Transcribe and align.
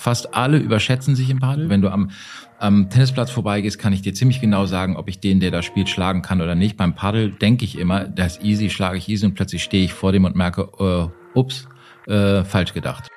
Fast 0.00 0.34
alle 0.34 0.56
überschätzen 0.56 1.14
sich 1.14 1.28
im 1.28 1.40
Padel. 1.40 1.68
Wenn 1.68 1.82
du 1.82 1.90
am, 1.90 2.10
am 2.58 2.88
Tennisplatz 2.88 3.30
vorbeigehst, 3.30 3.78
kann 3.78 3.92
ich 3.92 4.00
dir 4.00 4.14
ziemlich 4.14 4.40
genau 4.40 4.64
sagen, 4.64 4.96
ob 4.96 5.10
ich 5.10 5.20
den, 5.20 5.40
der 5.40 5.50
da 5.50 5.60
spielt, 5.60 5.90
schlagen 5.90 6.22
kann 6.22 6.40
oder 6.40 6.54
nicht. 6.54 6.78
Beim 6.78 6.94
Paddel 6.94 7.32
denke 7.32 7.66
ich 7.66 7.78
immer, 7.78 8.04
das 8.08 8.38
ist 8.38 8.42
easy, 8.42 8.70
schlage 8.70 8.96
ich 8.96 9.10
easy 9.10 9.26
und 9.26 9.34
plötzlich 9.34 9.62
stehe 9.62 9.84
ich 9.84 9.92
vor 9.92 10.12
dem 10.12 10.24
und 10.24 10.34
merke, 10.34 10.70
äh, 10.78 11.38
ups, 11.38 11.68
äh, 12.06 12.44
falsch 12.44 12.72
gedacht. 12.72 13.08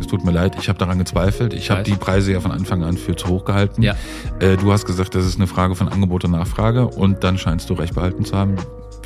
Es 0.00 0.08
tut 0.08 0.24
mir 0.24 0.32
leid, 0.32 0.56
ich 0.60 0.68
habe 0.68 0.80
daran 0.80 0.98
gezweifelt. 0.98 1.54
Ich 1.54 1.70
habe 1.70 1.84
die 1.84 1.94
Preise 1.94 2.32
ja 2.32 2.40
von 2.40 2.50
Anfang 2.50 2.82
an 2.82 2.96
für 2.96 3.14
zu 3.14 3.28
hoch 3.28 3.44
gehalten. 3.44 3.82
Ja. 3.82 3.94
Äh, 4.40 4.56
du 4.56 4.72
hast 4.72 4.86
gesagt, 4.86 5.14
das 5.14 5.24
ist 5.24 5.36
eine 5.36 5.46
Frage 5.46 5.76
von 5.76 5.88
Angebot 5.88 6.24
und 6.24 6.32
Nachfrage 6.32 6.88
und 6.88 7.22
dann 7.22 7.38
scheinst 7.38 7.70
du 7.70 7.74
recht 7.74 7.94
behalten 7.94 8.24
zu 8.24 8.36
haben. 8.36 8.56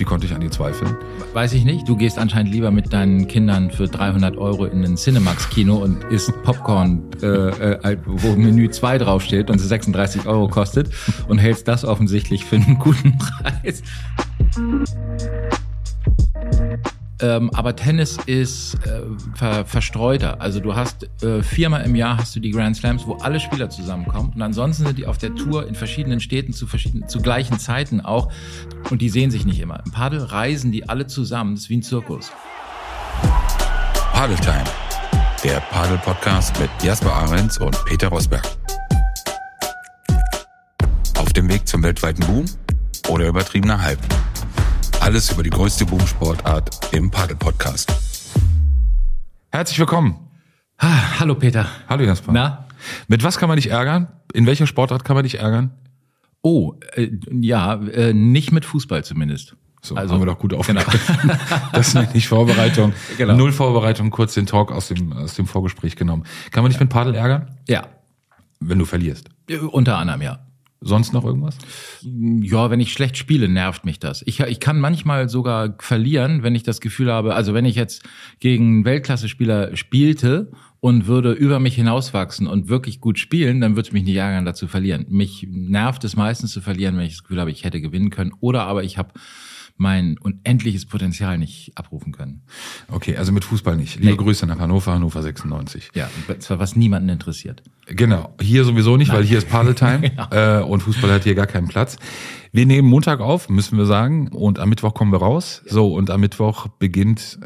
Wie 0.00 0.04
konnte 0.04 0.26
ich 0.26 0.34
an 0.34 0.40
dir 0.40 0.50
zweifeln? 0.50 0.96
Weiß 1.34 1.52
ich 1.52 1.66
nicht. 1.66 1.86
Du 1.86 1.94
gehst 1.94 2.18
anscheinend 2.18 2.54
lieber 2.54 2.70
mit 2.70 2.90
deinen 2.90 3.28
Kindern 3.28 3.70
für 3.70 3.86
300 3.86 4.38
Euro 4.38 4.64
in 4.64 4.82
ein 4.82 4.96
Cinemax-Kino 4.96 5.77
und 5.77 6.04
isst 6.04 6.32
Popcorn, 6.42 7.02
äh, 7.22 7.27
äh, 7.27 7.98
wo 8.06 8.34
Menü 8.34 8.70
2 8.70 8.96
draufsteht 8.96 9.50
und 9.50 9.60
es 9.60 9.68
36 9.68 10.24
Euro 10.24 10.48
kostet 10.48 10.88
und 11.28 11.36
hältst 11.36 11.68
das 11.68 11.84
offensichtlich 11.84 12.46
für 12.46 12.56
einen 12.56 12.78
guten 12.78 13.18
Preis. 13.62 13.82
Ähm, 17.23 17.51
aber 17.55 17.77
Tennis 17.77 18.19
ist 18.27 18.74
äh, 18.87 19.02
ver 19.34 19.65
verstreuter. 19.66 20.41
Also 20.41 20.61
du 20.61 20.74
hast 20.74 21.09
äh, 21.23 21.42
viermal 21.42 21.84
im 21.84 21.95
Jahr 21.95 22.16
hast 22.16 22.34
du 22.34 22.41
die 22.41 22.51
Grand 22.51 22.77
Slams, 22.77 23.06
wo 23.06 23.15
alle 23.16 23.41
Spieler 23.41 23.69
zusammenkommen. 23.69 24.33
Und 24.34 24.42
ansonsten 24.42 24.87
sind 24.87 24.98
die 24.98 25.06
auf 25.06 25.19
der 25.19 25.34
Tour 25.34 25.66
in 25.66 25.75
verschiedenen 25.75 26.20
Städten 26.20 26.52
zu 26.52 26.66
verschiedenen, 26.66 27.09
zu 27.09 27.20
gleichen 27.20 27.59
Zeiten 27.59 28.01
auch. 28.01 28.33
Und 28.91 29.02
die 29.02 29.11
sehen 29.11 29.30
sich 29.30 29.45
nicht 29.45 29.61
immer. 29.61 29.83
Im 29.84 29.92
Padel 29.92 30.20
reisen 30.23 30.73
die 30.73 30.88
alle 30.88 31.06
zusammen. 31.06 31.55
Das 31.55 31.64
ist 31.64 31.70
wie 31.70 31.78
ein 31.78 31.83
Zirkus. 31.83 32.33
Padeltime, 34.12 34.64
der 35.45 35.61
Padel-Podcast 35.61 36.59
mit 36.59 36.70
Jasper 36.83 37.12
Ahrens 37.12 37.59
und 37.59 37.77
Peter 37.84 38.09
Rosberg. 38.09 38.44
Auf 41.19 41.33
dem 41.33 41.48
Weg 41.50 41.66
zum 41.69 41.83
weltweiten 41.83 42.25
Boom 42.27 42.44
oder 43.09 43.27
übertriebener 43.27 43.81
Hype. 43.81 44.00
Alles 45.11 45.33
über 45.33 45.42
die 45.42 45.50
größte 45.50 45.86
Boomsportart 45.86 46.94
im 46.94 47.11
Padel-Podcast. 47.11 47.92
Herzlich 49.50 49.80
willkommen. 49.80 50.14
Ah, 50.78 51.19
hallo 51.19 51.34
Peter. 51.34 51.66
Hallo 51.89 52.05
Jasper. 52.05 52.30
Na? 52.30 52.69
Mit 53.08 53.25
was 53.25 53.36
kann 53.36 53.48
man 53.48 53.56
dich 53.56 53.70
ärgern? 53.70 54.06
In 54.33 54.47
welcher 54.47 54.69
Sportart 54.69 55.05
kann 55.05 55.16
man 55.16 55.25
dich 55.25 55.41
ärgern? 55.41 55.72
Oh, 56.42 56.75
äh, 56.92 57.11
ja, 57.33 57.75
äh, 57.75 58.12
nicht 58.12 58.53
mit 58.53 58.64
Fußball 58.64 59.03
zumindest. 59.03 59.56
So, 59.83 59.97
also, 59.97 60.14
haben 60.14 60.20
wir 60.20 60.27
doch 60.27 60.38
gut 60.38 60.55
aufgegriffen. 60.55 61.16
Genau. 61.22 61.34
das 61.72 61.92
ist 61.92 62.14
nicht 62.14 62.28
Vorbereitung. 62.28 62.92
Genau. 63.19 63.34
Null 63.34 63.50
Vorbereitung, 63.50 64.11
kurz 64.11 64.34
den 64.34 64.47
Talk 64.47 64.70
aus 64.70 64.86
dem, 64.86 65.12
aus 65.12 65.34
dem 65.34 65.47
Vorgespräch 65.47 65.97
genommen. 65.97 66.22
Kann 66.53 66.62
man 66.62 66.70
dich 66.70 66.78
mit 66.78 66.88
Padel 66.88 67.16
ärgern? 67.16 67.48
Ja. 67.66 67.88
Wenn 68.61 68.78
du 68.78 68.84
verlierst? 68.84 69.28
Unter 69.72 69.98
anderem, 69.98 70.22
ja. 70.22 70.38
Sonst 70.83 71.12
noch 71.12 71.27
irgendwas? 71.27 71.59
Ja, 72.03 72.70
wenn 72.70 72.81
ich 72.81 72.92
schlecht 72.92 73.19
spiele, 73.19 73.48
nervt 73.48 73.84
mich 73.84 73.98
das. 73.98 74.23
Ich, 74.25 74.41
ich 74.41 74.61
kann 74.61 74.81
manchmal 74.81 75.28
sogar 75.28 75.75
verlieren, 75.78 76.42
wenn 76.42 76.55
ich 76.55 76.62
das 76.62 76.81
Gefühl 76.81 77.12
habe, 77.12 77.34
also 77.34 77.53
wenn 77.53 77.67
ich 77.67 77.77
jetzt 77.77 78.03
gegen 78.39 78.87
Weltklasse-Spieler 78.87 79.77
spielte 79.77 80.50
und 80.81 81.06
würde 81.06 81.33
über 81.33 81.61
mich 81.61 81.75
hinauswachsen 81.75 82.47
und 82.47 82.69
wirklich 82.69 83.00
gut 83.00 83.19
spielen, 83.19 83.61
dann 83.61 83.77
würde 83.77 83.89
es 83.89 83.92
mich 83.92 84.05
nicht 84.05 84.17
ärgern, 84.17 84.47
dazu 84.47 84.69
verlieren. 84.69 85.05
Mich 85.11 85.47
nervt 85.50 86.03
es 86.05 86.17
meistens 86.17 86.53
zu 86.53 86.62
verlieren, 86.62 86.97
wenn 86.97 87.05
ich 87.05 87.12
das 87.12 87.25
Gefühl 87.25 87.41
habe, 87.41 87.50
ich 87.50 87.65
hätte 87.65 87.83
gewinnen 87.83 88.09
können. 88.09 88.33
Oder 88.41 88.62
aber 88.62 88.83
ich 88.83 88.97
habe 88.97 89.12
mein 89.81 90.19
unendliches 90.19 90.84
Potenzial 90.84 91.39
nicht 91.39 91.73
abrufen 91.75 92.12
können. 92.12 92.42
Okay, 92.89 93.17
also 93.17 93.33
mit 93.33 93.45
Fußball 93.45 93.77
nicht. 93.77 93.97
Liebe 93.97 94.11
nee. 94.11 94.17
Grüße 94.17 94.47
nach 94.47 94.59
Hannover, 94.59 94.92
Hannover 94.92 95.22
96. 95.22 95.91
Ja, 95.95 96.11
zwar 96.39 96.59
was 96.59 96.77
niemanden 96.77 97.09
interessiert. 97.09 97.62
Genau, 97.87 98.34
hier 98.41 98.64
sowieso 98.64 98.98
nicht, 98.98 99.09
Nein. 99.09 99.19
weil 99.19 99.25
hier 99.25 99.39
ist 99.39 99.48
Padeltime 99.48 100.11
genau. 100.11 100.28
äh, 100.31 100.62
und 100.62 100.83
Fußball 100.83 101.11
hat 101.11 101.25
hier 101.25 101.34
gar 101.34 101.47
keinen 101.47 101.66
Platz. 101.66 101.97
Wir 102.53 102.66
nehmen 102.66 102.88
Montag 102.88 103.21
auf, 103.21 103.49
müssen 103.49 103.78
wir 103.78 103.87
sagen, 103.87 104.28
und 104.28 104.59
am 104.59 104.69
Mittwoch 104.69 104.93
kommen 104.93 105.12
wir 105.12 105.21
raus. 105.21 105.62
So, 105.66 105.94
und 105.94 106.10
am 106.10 106.21
Mittwoch 106.21 106.69
beginnt 106.78 107.38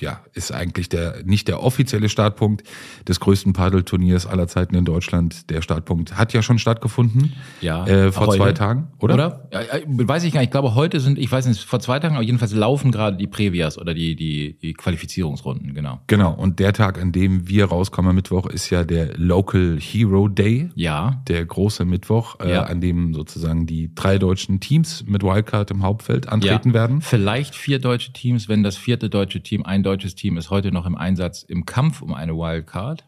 ja, 0.00 0.20
ist 0.34 0.52
eigentlich 0.52 0.88
der 0.88 1.22
nicht 1.24 1.48
der 1.48 1.62
offizielle 1.62 2.08
Startpunkt 2.08 2.62
des 3.08 3.18
größten 3.18 3.54
Paddelturniers 3.54 4.26
aller 4.26 4.46
Zeiten 4.46 4.74
in 4.74 4.84
Deutschland. 4.84 5.48
Der 5.48 5.62
Startpunkt 5.62 6.18
hat 6.18 6.34
ja 6.34 6.42
schon 6.42 6.58
stattgefunden. 6.58 7.32
Ja. 7.62 7.86
Äh, 7.86 8.12
vor 8.12 8.26
heute. 8.26 8.36
zwei 8.36 8.52
Tagen, 8.52 8.88
oder? 8.98 9.14
Oder? 9.14 9.48
Ja, 9.52 9.60
weiß 9.86 10.24
ich 10.24 10.32
gar 10.34 10.40
nicht. 10.40 10.48
Ich 10.48 10.52
glaube, 10.52 10.74
heute 10.74 11.00
sind, 11.00 11.18
ich 11.18 11.32
weiß 11.32 11.46
nicht, 11.46 11.64
vor 11.64 11.80
zwei 11.80 11.98
Tagen, 11.98 12.16
aber 12.16 12.24
jedenfalls 12.24 12.52
laufen 12.52 12.90
gerade 12.90 13.16
die 13.16 13.26
Prävias 13.26 13.78
oder 13.78 13.94
die, 13.94 14.16
die, 14.16 14.58
die 14.60 14.74
Qualifizierungsrunden, 14.74 15.72
genau. 15.72 16.00
Genau. 16.08 16.34
Und 16.34 16.58
der 16.58 16.74
Tag, 16.74 17.00
an 17.00 17.12
dem 17.12 17.48
wir 17.48 17.66
rauskommen 17.66 18.10
am 18.10 18.16
Mittwoch, 18.16 18.46
ist 18.46 18.68
ja 18.68 18.84
der 18.84 19.16
Local 19.16 19.78
Hero 19.80 20.28
Day. 20.28 20.68
Ja. 20.74 21.22
Der 21.26 21.44
große 21.44 21.86
Mittwoch, 21.86 22.38
äh, 22.40 22.52
ja. 22.52 22.64
an 22.64 22.82
dem 22.82 23.14
sozusagen 23.14 23.66
die 23.66 23.94
drei 23.94 24.18
deutschen 24.18 24.60
Teams 24.60 25.04
mit 25.06 25.22
Wildcard 25.22 25.70
im 25.70 25.82
Hauptfeld 25.82 26.28
antreten 26.28 26.68
ja. 26.68 26.74
werden. 26.74 27.00
Vielleicht 27.00 27.54
vier 27.54 27.78
deutsche 27.78 28.12
Teams, 28.12 28.50
wenn 28.50 28.62
das 28.62 28.76
vierte 28.76 29.08
deutsche 29.08 29.42
Team 29.42 29.64
ein 29.64 29.85
deutsches 29.86 30.14
Team 30.14 30.36
ist 30.36 30.50
heute 30.50 30.72
noch 30.72 30.86
im 30.86 30.96
Einsatz 30.96 31.42
im 31.42 31.64
Kampf 31.64 32.02
um 32.02 32.12
eine 32.12 32.34
Wildcard. 32.34 33.04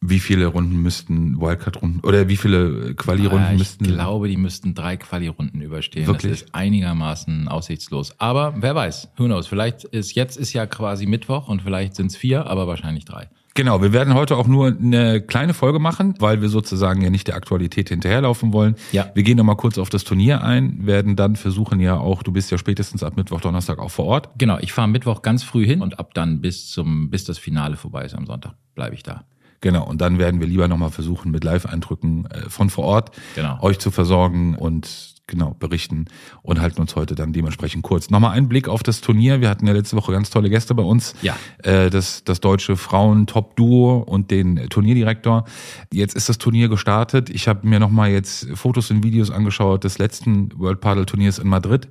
Wie 0.00 0.20
viele 0.20 0.46
Runden 0.46 0.80
müssten 0.80 1.40
Wildcard-Runden 1.40 2.00
oder 2.00 2.28
wie 2.28 2.36
viele 2.36 2.94
Quali-Runden 2.94 3.54
äh, 3.54 3.56
müssten? 3.56 3.84
Ich 3.84 3.90
glaube, 3.90 4.28
die 4.28 4.36
müssten 4.36 4.72
drei 4.72 4.96
Quali-Runden 4.96 5.60
überstehen. 5.60 6.06
Wirklich? 6.06 6.30
Das 6.30 6.42
ist 6.42 6.54
einigermaßen 6.54 7.48
aussichtslos. 7.48 8.14
Aber 8.20 8.54
wer 8.58 8.76
weiß, 8.76 9.08
who 9.16 9.24
knows? 9.24 9.48
Vielleicht 9.48 9.82
ist 9.82 10.14
jetzt 10.14 10.36
ist 10.36 10.52
ja 10.52 10.66
quasi 10.66 11.06
Mittwoch 11.06 11.48
und 11.48 11.62
vielleicht 11.62 11.96
sind 11.96 12.06
es 12.12 12.16
vier, 12.16 12.46
aber 12.46 12.68
wahrscheinlich 12.68 13.06
drei. 13.06 13.28
Genau, 13.58 13.82
wir 13.82 13.92
werden 13.92 14.14
heute 14.14 14.36
auch 14.36 14.46
nur 14.46 14.68
eine 14.68 15.20
kleine 15.20 15.52
Folge 15.52 15.80
machen, 15.80 16.14
weil 16.20 16.40
wir 16.40 16.48
sozusagen 16.48 17.02
ja 17.02 17.10
nicht 17.10 17.26
der 17.26 17.34
Aktualität 17.34 17.88
hinterherlaufen 17.88 18.52
wollen. 18.52 18.76
Ja. 18.92 19.10
Wir 19.14 19.24
gehen 19.24 19.36
nochmal 19.36 19.56
kurz 19.56 19.78
auf 19.78 19.90
das 19.90 20.04
Turnier 20.04 20.44
ein, 20.44 20.86
werden 20.86 21.16
dann 21.16 21.34
versuchen 21.34 21.80
ja 21.80 21.98
auch, 21.98 22.22
du 22.22 22.30
bist 22.30 22.52
ja 22.52 22.58
spätestens 22.58 23.02
ab 23.02 23.16
Mittwoch, 23.16 23.40
Donnerstag 23.40 23.80
auch 23.80 23.90
vor 23.90 24.04
Ort. 24.04 24.28
Genau, 24.38 24.58
ich 24.60 24.72
fahre 24.72 24.86
Mittwoch 24.86 25.22
ganz 25.22 25.42
früh 25.42 25.66
hin 25.66 25.82
und 25.82 25.98
ab 25.98 26.14
dann 26.14 26.40
bis 26.40 26.68
zum, 26.68 27.10
bis 27.10 27.24
das 27.24 27.36
Finale 27.38 27.76
vorbei 27.76 28.04
ist 28.04 28.14
am 28.14 28.26
Sonntag, 28.26 28.54
bleibe 28.76 28.94
ich 28.94 29.02
da. 29.02 29.24
Genau, 29.60 29.84
und 29.84 30.00
dann 30.00 30.20
werden 30.20 30.38
wir 30.38 30.46
lieber 30.46 30.68
nochmal 30.68 30.90
versuchen, 30.90 31.32
mit 31.32 31.42
Live-Eindrücken 31.42 32.26
äh, 32.26 32.48
von 32.48 32.70
vor 32.70 32.84
Ort 32.84 33.10
genau. 33.34 33.60
euch 33.60 33.80
zu 33.80 33.90
versorgen 33.90 34.54
und 34.54 35.16
genau 35.28 35.54
berichten 35.58 36.06
und 36.42 36.60
halten 36.60 36.80
uns 36.80 36.96
heute 36.96 37.14
dann 37.14 37.32
dementsprechend 37.32 37.84
kurz. 37.84 38.10
Nochmal 38.10 38.32
ein 38.32 38.48
Blick 38.48 38.66
auf 38.68 38.82
das 38.82 39.00
Turnier. 39.00 39.40
Wir 39.40 39.48
hatten 39.48 39.66
ja 39.66 39.72
letzte 39.72 39.96
Woche 39.96 40.10
ganz 40.10 40.30
tolle 40.30 40.50
Gäste 40.50 40.74
bei 40.74 40.82
uns. 40.82 41.14
Ja. 41.22 41.36
Äh, 41.62 41.90
das, 41.90 42.24
das 42.24 42.40
deutsche 42.40 42.76
Frauen-Top-Duo 42.76 43.98
und 43.98 44.30
den 44.32 44.68
Turnierdirektor. 44.68 45.44
Jetzt 45.92 46.16
ist 46.16 46.28
das 46.28 46.38
Turnier 46.38 46.68
gestartet. 46.68 47.30
Ich 47.30 47.46
habe 47.46 47.68
mir 47.68 47.78
nochmal 47.78 48.10
jetzt 48.10 48.48
Fotos 48.54 48.90
und 48.90 49.04
Videos 49.04 49.30
angeschaut 49.30 49.84
des 49.84 49.98
letzten 49.98 50.50
World 50.58 50.80
Paddle 50.80 51.06
Turniers 51.06 51.38
in 51.38 51.48
Madrid. 51.48 51.88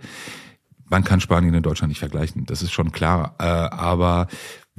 Man 0.90 1.04
kann 1.04 1.20
Spanien 1.20 1.54
und 1.54 1.66
Deutschland 1.66 1.90
nicht 1.90 2.00
vergleichen, 2.00 2.46
das 2.46 2.62
ist 2.62 2.72
schon 2.72 2.92
klar. 2.92 3.36
Äh, 3.40 3.44
aber 3.44 4.28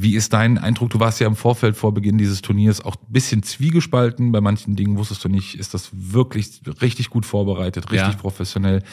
wie 0.00 0.14
ist 0.14 0.32
dein 0.32 0.58
Eindruck? 0.58 0.90
Du 0.90 1.00
warst 1.00 1.18
ja 1.18 1.26
im 1.26 1.34
Vorfeld 1.34 1.76
vor 1.76 1.92
Beginn 1.92 2.18
dieses 2.18 2.40
Turniers 2.40 2.80
auch 2.84 2.94
ein 2.94 3.12
bisschen 3.12 3.42
zwiegespalten. 3.42 4.30
Bei 4.30 4.40
manchen 4.40 4.76
Dingen 4.76 4.96
wusstest 4.96 5.24
du 5.24 5.28
nicht, 5.28 5.56
ist 5.56 5.74
das 5.74 5.90
wirklich 5.92 6.60
richtig 6.80 7.10
gut 7.10 7.26
vorbereitet, 7.26 7.90
richtig 7.90 8.14
ja. 8.14 8.16
professionell. 8.16 8.84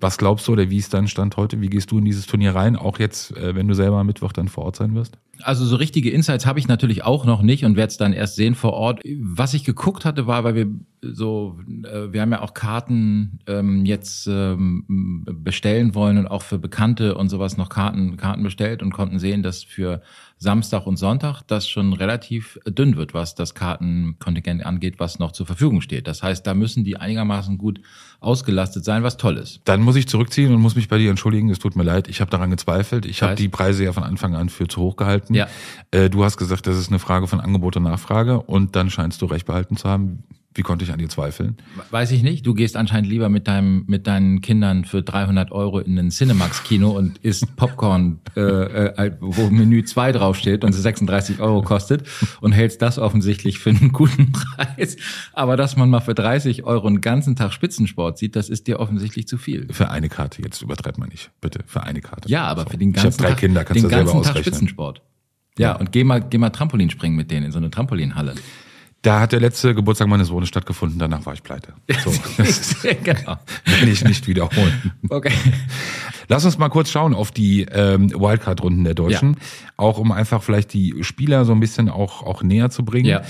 Was 0.00 0.18
glaubst 0.18 0.48
du 0.48 0.52
oder 0.52 0.68
wie 0.68 0.78
ist 0.78 0.92
dein 0.92 1.06
Stand 1.06 1.36
heute? 1.36 1.60
Wie 1.60 1.68
gehst 1.68 1.92
du 1.92 1.98
in 1.98 2.04
dieses 2.04 2.26
Turnier 2.26 2.56
rein? 2.56 2.74
Auch 2.74 2.98
jetzt, 2.98 3.36
äh, 3.36 3.54
wenn 3.54 3.68
du 3.68 3.74
selber 3.74 3.98
am 3.98 4.06
Mittwoch 4.08 4.32
dann 4.32 4.48
vor 4.48 4.64
Ort 4.64 4.74
sein 4.74 4.96
wirst? 4.96 5.16
Also 5.42 5.64
so 5.64 5.76
richtige 5.76 6.10
Insights 6.10 6.44
habe 6.44 6.58
ich 6.58 6.66
natürlich 6.66 7.04
auch 7.04 7.24
noch 7.24 7.42
nicht 7.42 7.64
und 7.64 7.76
werde 7.76 7.92
es 7.92 7.96
dann 7.96 8.12
erst 8.12 8.34
sehen 8.34 8.56
vor 8.56 8.72
Ort. 8.72 9.00
Was 9.20 9.54
ich 9.54 9.62
geguckt 9.62 10.04
hatte, 10.04 10.26
war, 10.26 10.42
weil 10.42 10.56
wir 10.56 10.66
so, 11.02 11.58
äh, 11.84 12.12
wir 12.12 12.20
haben 12.20 12.32
ja 12.32 12.42
auch 12.42 12.54
Karten 12.54 13.38
ähm, 13.46 13.84
jetzt 13.84 14.26
ähm, 14.26 15.24
bestellen 15.26 15.94
wollen 15.94 16.18
und 16.18 16.26
auch 16.26 16.42
für 16.42 16.58
Bekannte 16.58 17.14
und 17.14 17.28
sowas 17.28 17.56
noch 17.56 17.68
Karten, 17.68 18.16
Karten 18.16 18.42
bestellt 18.42 18.82
und 18.82 18.92
konnten 18.92 19.18
sehen, 19.18 19.42
dass 19.42 19.62
für 19.62 20.02
Samstag 20.38 20.86
und 20.86 20.96
Sonntag 20.96 21.42
das 21.42 21.68
schon 21.68 21.92
relativ 21.92 22.58
dünn 22.66 22.96
wird, 22.96 23.12
was 23.12 23.34
das 23.34 23.54
Kartenkontingent 23.54 24.64
angeht, 24.64 24.94
was 24.98 25.18
noch 25.18 25.32
zur 25.32 25.46
Verfügung 25.46 25.80
steht. 25.80 26.06
Das 26.06 26.22
heißt, 26.22 26.46
da 26.46 26.54
müssen 26.54 26.84
die 26.84 26.96
einigermaßen 26.96 27.58
gut 27.58 27.80
ausgelastet 28.20 28.84
sein, 28.84 29.02
was 29.02 29.16
toll 29.16 29.36
ist. 29.36 29.60
Dann 29.64 29.80
muss 29.82 29.96
ich 29.96 30.08
zurückziehen 30.08 30.54
und 30.54 30.60
muss 30.60 30.76
mich 30.76 30.88
bei 30.88 30.98
dir 30.98 31.10
entschuldigen. 31.10 31.50
Es 31.50 31.58
tut 31.58 31.76
mir 31.76 31.82
leid, 31.82 32.08
ich 32.08 32.20
habe 32.20 32.30
daran 32.30 32.50
gezweifelt. 32.50 33.04
Ich 33.06 33.22
habe 33.22 33.34
die 33.34 33.48
Preise 33.48 33.84
ja 33.84 33.92
von 33.92 34.04
Anfang 34.04 34.34
an 34.34 34.48
für 34.48 34.68
zu 34.68 34.80
hoch 34.80 34.96
gehalten. 34.96 35.34
Ja. 35.34 35.48
Äh, 35.90 36.08
du 36.08 36.24
hast 36.24 36.36
gesagt, 36.36 36.66
das 36.66 36.76
ist 36.76 36.88
eine 36.88 36.98
Frage 36.98 37.26
von 37.26 37.40
Angebot 37.40 37.76
und 37.76 37.84
Nachfrage 37.84 38.40
und 38.40 38.76
dann 38.76 38.90
scheinst 38.90 39.22
du 39.22 39.26
recht 39.26 39.46
behalten 39.46 39.76
zu 39.76 39.88
haben. 39.88 40.22
Wie 40.58 40.62
konnte 40.62 40.84
ich 40.84 40.92
an 40.92 40.98
dir 40.98 41.08
zweifeln? 41.08 41.56
Weiß 41.92 42.10
ich 42.10 42.24
nicht. 42.24 42.44
Du 42.44 42.52
gehst 42.52 42.76
anscheinend 42.76 43.08
lieber 43.08 43.28
mit 43.28 43.46
deinem 43.46 43.84
mit 43.86 44.08
deinen 44.08 44.40
Kindern 44.40 44.84
für 44.84 45.04
300 45.04 45.52
Euro 45.52 45.78
in 45.78 45.96
ein 45.96 46.10
Cinemax-Kino 46.10 46.90
und 46.90 47.18
isst 47.18 47.54
Popcorn, 47.56 48.18
äh, 48.36 48.40
äh, 48.40 49.12
wo 49.20 49.50
Menü 49.50 49.84
2 49.84 50.10
draufsteht 50.10 50.64
und 50.64 50.74
es 50.74 50.82
36 50.82 51.38
Euro 51.38 51.62
kostet 51.62 52.08
und 52.40 52.50
hältst 52.50 52.82
das 52.82 52.98
offensichtlich 52.98 53.60
für 53.60 53.70
einen 53.70 53.92
guten 53.92 54.32
Preis. 54.56 54.96
Aber 55.32 55.56
dass 55.56 55.76
man 55.76 55.90
mal 55.90 56.00
für 56.00 56.14
30 56.14 56.64
Euro 56.64 56.88
einen 56.88 57.02
ganzen 57.02 57.36
Tag 57.36 57.52
Spitzensport 57.52 58.18
sieht, 58.18 58.34
das 58.34 58.48
ist 58.48 58.66
dir 58.66 58.80
offensichtlich 58.80 59.28
zu 59.28 59.38
viel. 59.38 59.68
Für 59.70 59.90
eine 59.90 60.08
Karte, 60.08 60.42
jetzt 60.42 60.60
übertreibt 60.60 60.98
man 60.98 61.08
nicht. 61.10 61.30
Bitte, 61.40 61.60
für 61.66 61.84
eine 61.84 62.00
Karte. 62.00 62.28
Ja, 62.28 62.46
aber 62.46 62.64
so. 62.64 62.70
für 62.70 62.78
den 62.78 62.92
ganzen 62.92 63.10
ich 63.10 63.16
drei 63.16 63.28
Tag, 63.28 63.38
Kinder, 63.38 63.62
kannst 63.62 63.76
den 63.76 63.82
du 63.84 63.88
selber 63.90 64.04
ganzen 64.06 64.18
ausrechnen. 64.18 64.42
Tag 64.42 64.54
Spitzensport. 64.54 65.02
Ja, 65.56 65.76
und 65.76 65.92
geh 65.92 66.02
mal, 66.02 66.20
geh 66.20 66.38
mal 66.38 66.50
Trampolin 66.50 66.90
springen 66.90 67.14
mit 67.14 67.30
denen 67.30 67.46
in 67.46 67.52
so 67.52 67.58
eine 67.58 67.70
Trampolinhalle. 67.70 68.34
Da 69.02 69.20
hat 69.20 69.32
der 69.32 69.40
letzte 69.40 69.74
Geburtstag 69.74 70.08
meines 70.08 70.28
Sohnes 70.28 70.48
stattgefunden, 70.48 70.98
danach 70.98 71.24
war 71.24 71.32
ich 71.32 71.42
pleite. 71.42 71.74
So, 72.04 72.12
das 72.36 72.82
genau. 72.82 73.38
will 73.80 73.88
ich 73.88 74.04
nicht 74.04 74.26
wiederholen. 74.26 74.92
Okay. 75.08 75.32
Lass 76.28 76.44
uns 76.44 76.58
mal 76.58 76.68
kurz 76.68 76.90
schauen 76.90 77.14
auf 77.14 77.30
die 77.30 77.62
ähm, 77.62 78.10
Wildcard-Runden 78.10 78.84
der 78.84 78.94
Deutschen, 78.94 79.34
ja. 79.34 79.38
auch 79.76 79.98
um 79.98 80.12
einfach 80.12 80.42
vielleicht 80.42 80.72
die 80.72 81.02
Spieler 81.02 81.44
so 81.44 81.52
ein 81.52 81.60
bisschen 81.60 81.88
auch, 81.88 82.22
auch 82.22 82.42
näher 82.42 82.70
zu 82.70 82.84
bringen. 82.84 83.06
Ja. 83.06 83.22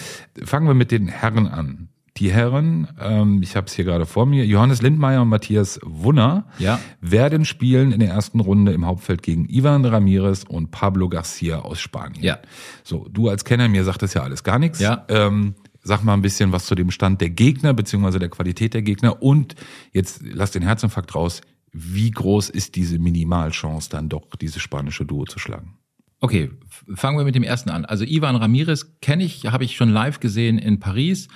Fangen 0.42 0.66
wir 0.66 0.74
mit 0.74 0.90
den 0.90 1.06
Herren 1.06 1.46
an. 1.46 1.88
Die 2.18 2.32
Herren, 2.32 2.88
ähm, 3.00 3.42
ich 3.42 3.54
habe 3.54 3.68
es 3.68 3.74
hier 3.74 3.84
gerade 3.84 4.04
vor 4.04 4.26
mir, 4.26 4.44
Johannes 4.44 4.82
Lindmeier 4.82 5.22
und 5.22 5.28
Matthias 5.28 5.78
Wunner 5.84 6.46
ja. 6.58 6.80
werden 7.00 7.44
spielen 7.44 7.92
in 7.92 8.00
der 8.00 8.08
ersten 8.08 8.40
Runde 8.40 8.72
im 8.72 8.86
Hauptfeld 8.86 9.22
gegen 9.22 9.48
Ivan 9.48 9.84
Ramirez 9.84 10.42
und 10.42 10.72
Pablo 10.72 11.08
Garcia 11.08 11.60
aus 11.60 11.78
Spanien. 11.78 12.24
Ja. 12.24 12.38
So, 12.82 13.06
du 13.08 13.28
als 13.28 13.44
Kenner, 13.44 13.68
mir 13.68 13.84
sagt 13.84 14.02
das 14.02 14.14
ja 14.14 14.22
alles 14.22 14.42
gar 14.42 14.58
nichts. 14.58 14.80
Ja. 14.80 15.04
Ähm, 15.08 15.54
sag 15.84 16.02
mal 16.02 16.14
ein 16.14 16.22
bisschen 16.22 16.50
was 16.50 16.66
zu 16.66 16.74
dem 16.74 16.90
Stand 16.90 17.20
der 17.20 17.30
Gegner 17.30 17.72
beziehungsweise 17.72 18.18
der 18.18 18.30
Qualität 18.30 18.74
der 18.74 18.82
Gegner 18.82 19.22
und 19.22 19.54
jetzt 19.92 20.20
lass 20.24 20.50
den 20.50 20.62
Herzinfarkt 20.62 21.14
raus. 21.14 21.40
Wie 21.72 22.10
groß 22.10 22.50
ist 22.50 22.74
diese 22.74 22.98
Minimalchance 22.98 23.90
dann 23.90 24.08
doch, 24.08 24.34
diese 24.40 24.58
spanische 24.58 25.04
Duo 25.04 25.24
zu 25.24 25.38
schlagen? 25.38 25.78
Okay, 26.20 26.50
fangen 26.94 27.16
wir 27.16 27.24
mit 27.24 27.36
dem 27.36 27.44
ersten 27.44 27.70
an. 27.70 27.84
Also 27.84 28.04
Ivan 28.04 28.34
Ramirez 28.34 28.98
kenne 29.00 29.22
ich, 29.22 29.46
habe 29.46 29.62
ich 29.62 29.76
schon 29.76 29.88
live 29.88 30.18
gesehen 30.18 30.58
in 30.58 30.80
Paris 30.80 31.28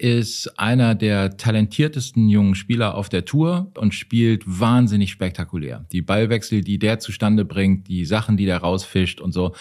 ist 0.00 0.58
einer 0.58 0.94
der 0.94 1.36
talentiertesten 1.36 2.28
jungen 2.30 2.54
Spieler 2.54 2.94
auf 2.94 3.10
der 3.10 3.26
Tour 3.26 3.70
und 3.76 3.94
spielt 3.94 4.44
wahnsinnig 4.46 5.10
spektakulär. 5.10 5.84
Die 5.92 6.00
Ballwechsel, 6.00 6.62
die 6.62 6.78
der 6.78 6.98
zustande 7.00 7.44
bringt, 7.44 7.86
die 7.88 8.06
Sachen, 8.06 8.38
die 8.38 8.46
der 8.46 8.58
rausfischt 8.58 9.20
und 9.20 9.32
so 9.32 9.54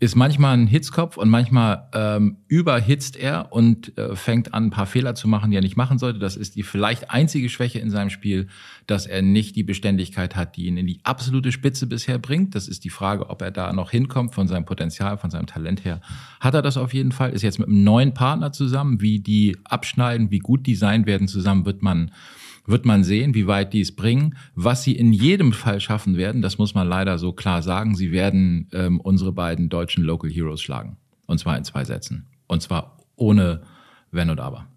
ist 0.00 0.16
manchmal 0.16 0.56
ein 0.56 0.66
Hitzkopf 0.66 1.18
und 1.18 1.28
manchmal 1.28 1.88
ähm, 1.92 2.38
überhitzt 2.48 3.18
er 3.18 3.52
und 3.52 3.96
äh, 3.98 4.16
fängt 4.16 4.54
an, 4.54 4.66
ein 4.66 4.70
paar 4.70 4.86
Fehler 4.86 5.14
zu 5.14 5.28
machen, 5.28 5.50
die 5.50 5.58
er 5.58 5.62
nicht 5.62 5.76
machen 5.76 5.98
sollte. 5.98 6.18
Das 6.18 6.36
ist 6.36 6.56
die 6.56 6.62
vielleicht 6.62 7.10
einzige 7.10 7.50
Schwäche 7.50 7.80
in 7.80 7.90
seinem 7.90 8.08
Spiel, 8.08 8.48
dass 8.90 9.06
er 9.06 9.22
nicht 9.22 9.56
die 9.56 9.62
Beständigkeit 9.62 10.34
hat, 10.34 10.56
die 10.56 10.66
ihn 10.66 10.76
in 10.76 10.86
die 10.86 11.00
absolute 11.04 11.52
Spitze 11.52 11.86
bisher 11.86 12.18
bringt. 12.18 12.54
Das 12.54 12.66
ist 12.66 12.84
die 12.84 12.90
Frage, 12.90 13.30
ob 13.30 13.40
er 13.40 13.50
da 13.50 13.72
noch 13.72 13.90
hinkommt 13.90 14.34
von 14.34 14.48
seinem 14.48 14.64
Potenzial, 14.64 15.16
von 15.16 15.30
seinem 15.30 15.46
Talent 15.46 15.84
her. 15.84 16.00
Hat 16.40 16.54
er 16.54 16.62
das 16.62 16.76
auf 16.76 16.92
jeden 16.92 17.12
Fall? 17.12 17.30
Ist 17.30 17.42
jetzt 17.42 17.58
mit 17.58 17.68
einem 17.68 17.84
neuen 17.84 18.14
Partner 18.14 18.52
zusammen. 18.52 19.00
Wie 19.00 19.20
die 19.20 19.56
abschneiden, 19.64 20.30
wie 20.30 20.40
gut 20.40 20.66
die 20.66 20.74
sein 20.74 21.06
werden 21.06 21.28
zusammen, 21.28 21.64
wird 21.64 21.82
man 21.82 22.10
wird 22.66 22.84
man 22.84 23.04
sehen, 23.04 23.34
wie 23.34 23.46
weit 23.46 23.72
die 23.72 23.80
es 23.80 23.94
bringen. 23.96 24.36
Was 24.54 24.84
sie 24.84 24.94
in 24.94 25.12
jedem 25.12 25.52
Fall 25.52 25.80
schaffen 25.80 26.16
werden, 26.16 26.42
das 26.42 26.58
muss 26.58 26.74
man 26.74 26.88
leider 26.88 27.18
so 27.18 27.32
klar 27.32 27.62
sagen, 27.62 27.96
sie 27.96 28.12
werden 28.12 28.68
ähm, 28.72 29.00
unsere 29.00 29.32
beiden 29.32 29.68
deutschen 29.68 30.04
Local 30.04 30.30
Heroes 30.30 30.60
schlagen. 30.60 30.96
Und 31.26 31.38
zwar 31.38 31.56
in 31.56 31.64
zwei 31.64 31.84
Sätzen. 31.84 32.26
Und 32.46 32.62
zwar 32.62 32.98
ohne 33.16 33.62
Wenn 34.10 34.30
und 34.30 34.40
Aber. 34.40 34.69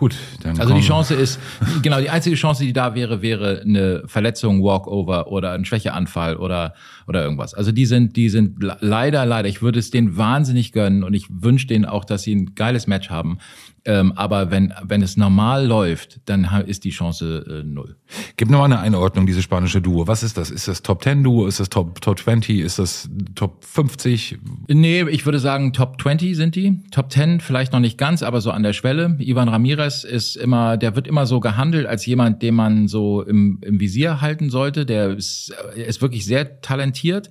Gut, 0.00 0.16
dann 0.42 0.58
also 0.58 0.72
die 0.72 0.80
Chance 0.80 1.14
ist, 1.14 1.38
genau, 1.82 2.00
die 2.00 2.08
einzige 2.08 2.34
Chance, 2.34 2.64
die 2.64 2.72
da 2.72 2.94
wäre, 2.94 3.20
wäre 3.20 3.60
eine 3.60 4.02
Verletzung, 4.06 4.62
Walkover 4.62 5.26
oder 5.26 5.52
ein 5.52 5.66
Schwächeanfall 5.66 6.36
oder, 6.36 6.72
oder 7.10 7.24
irgendwas. 7.24 7.54
Also 7.54 7.72
die 7.72 7.86
sind, 7.86 8.16
die 8.16 8.28
sind 8.28 8.62
leider, 8.62 9.26
leider, 9.26 9.48
ich 9.48 9.62
würde 9.62 9.80
es 9.80 9.90
denen 9.90 10.16
wahnsinnig 10.16 10.70
gönnen 10.70 11.02
und 11.02 11.12
ich 11.12 11.26
wünsche 11.28 11.66
denen 11.66 11.84
auch, 11.84 12.04
dass 12.04 12.22
sie 12.22 12.32
ein 12.32 12.54
geiles 12.54 12.86
Match 12.86 13.10
haben. 13.10 13.38
Ähm, 13.84 14.12
aber 14.14 14.50
wenn, 14.50 14.74
wenn 14.82 15.02
es 15.02 15.16
normal 15.16 15.66
läuft, 15.66 16.20
dann 16.26 16.44
ist 16.66 16.84
die 16.84 16.90
Chance 16.90 17.44
äh, 17.48 17.64
null. 17.64 17.96
Gib 18.36 18.50
noch 18.50 18.58
mal 18.58 18.66
eine 18.66 18.78
Einordnung, 18.78 19.26
diese 19.26 19.42
spanische 19.42 19.80
Duo. 19.80 20.06
Was 20.06 20.22
ist 20.22 20.36
das? 20.36 20.50
Ist 20.50 20.68
das 20.68 20.82
Top 20.82 21.02
10 21.02 21.24
Duo? 21.24 21.46
Ist 21.46 21.60
das 21.60 21.70
Top, 21.70 22.00
Top 22.00 22.18
20? 22.18 22.60
Ist 22.60 22.78
das 22.78 23.08
Top 23.34 23.64
50? 23.64 24.38
Nee, 24.68 25.02
ich 25.08 25.24
würde 25.24 25.38
sagen 25.38 25.72
Top 25.72 26.00
20 26.00 26.36
sind 26.36 26.56
die. 26.56 26.80
Top 26.90 27.10
10 27.10 27.40
vielleicht 27.40 27.72
noch 27.72 27.80
nicht 27.80 27.96
ganz, 27.96 28.22
aber 28.22 28.40
so 28.40 28.50
an 28.50 28.62
der 28.62 28.74
Schwelle. 28.74 29.16
Ivan 29.18 29.48
Ramirez 29.48 30.04
ist 30.04 30.36
immer, 30.36 30.76
der 30.76 30.94
wird 30.94 31.08
immer 31.08 31.24
so 31.24 31.40
gehandelt 31.40 31.86
als 31.86 32.04
jemand, 32.04 32.42
den 32.42 32.54
man 32.54 32.86
so 32.86 33.22
im, 33.22 33.60
im 33.62 33.80
Visier 33.80 34.20
halten 34.20 34.50
sollte. 34.50 34.84
Der 34.84 35.16
ist, 35.16 35.54
ist 35.74 36.02
wirklich 36.02 36.26
sehr 36.26 36.60
talentiert 36.60 36.99
konvertiert 37.00 37.30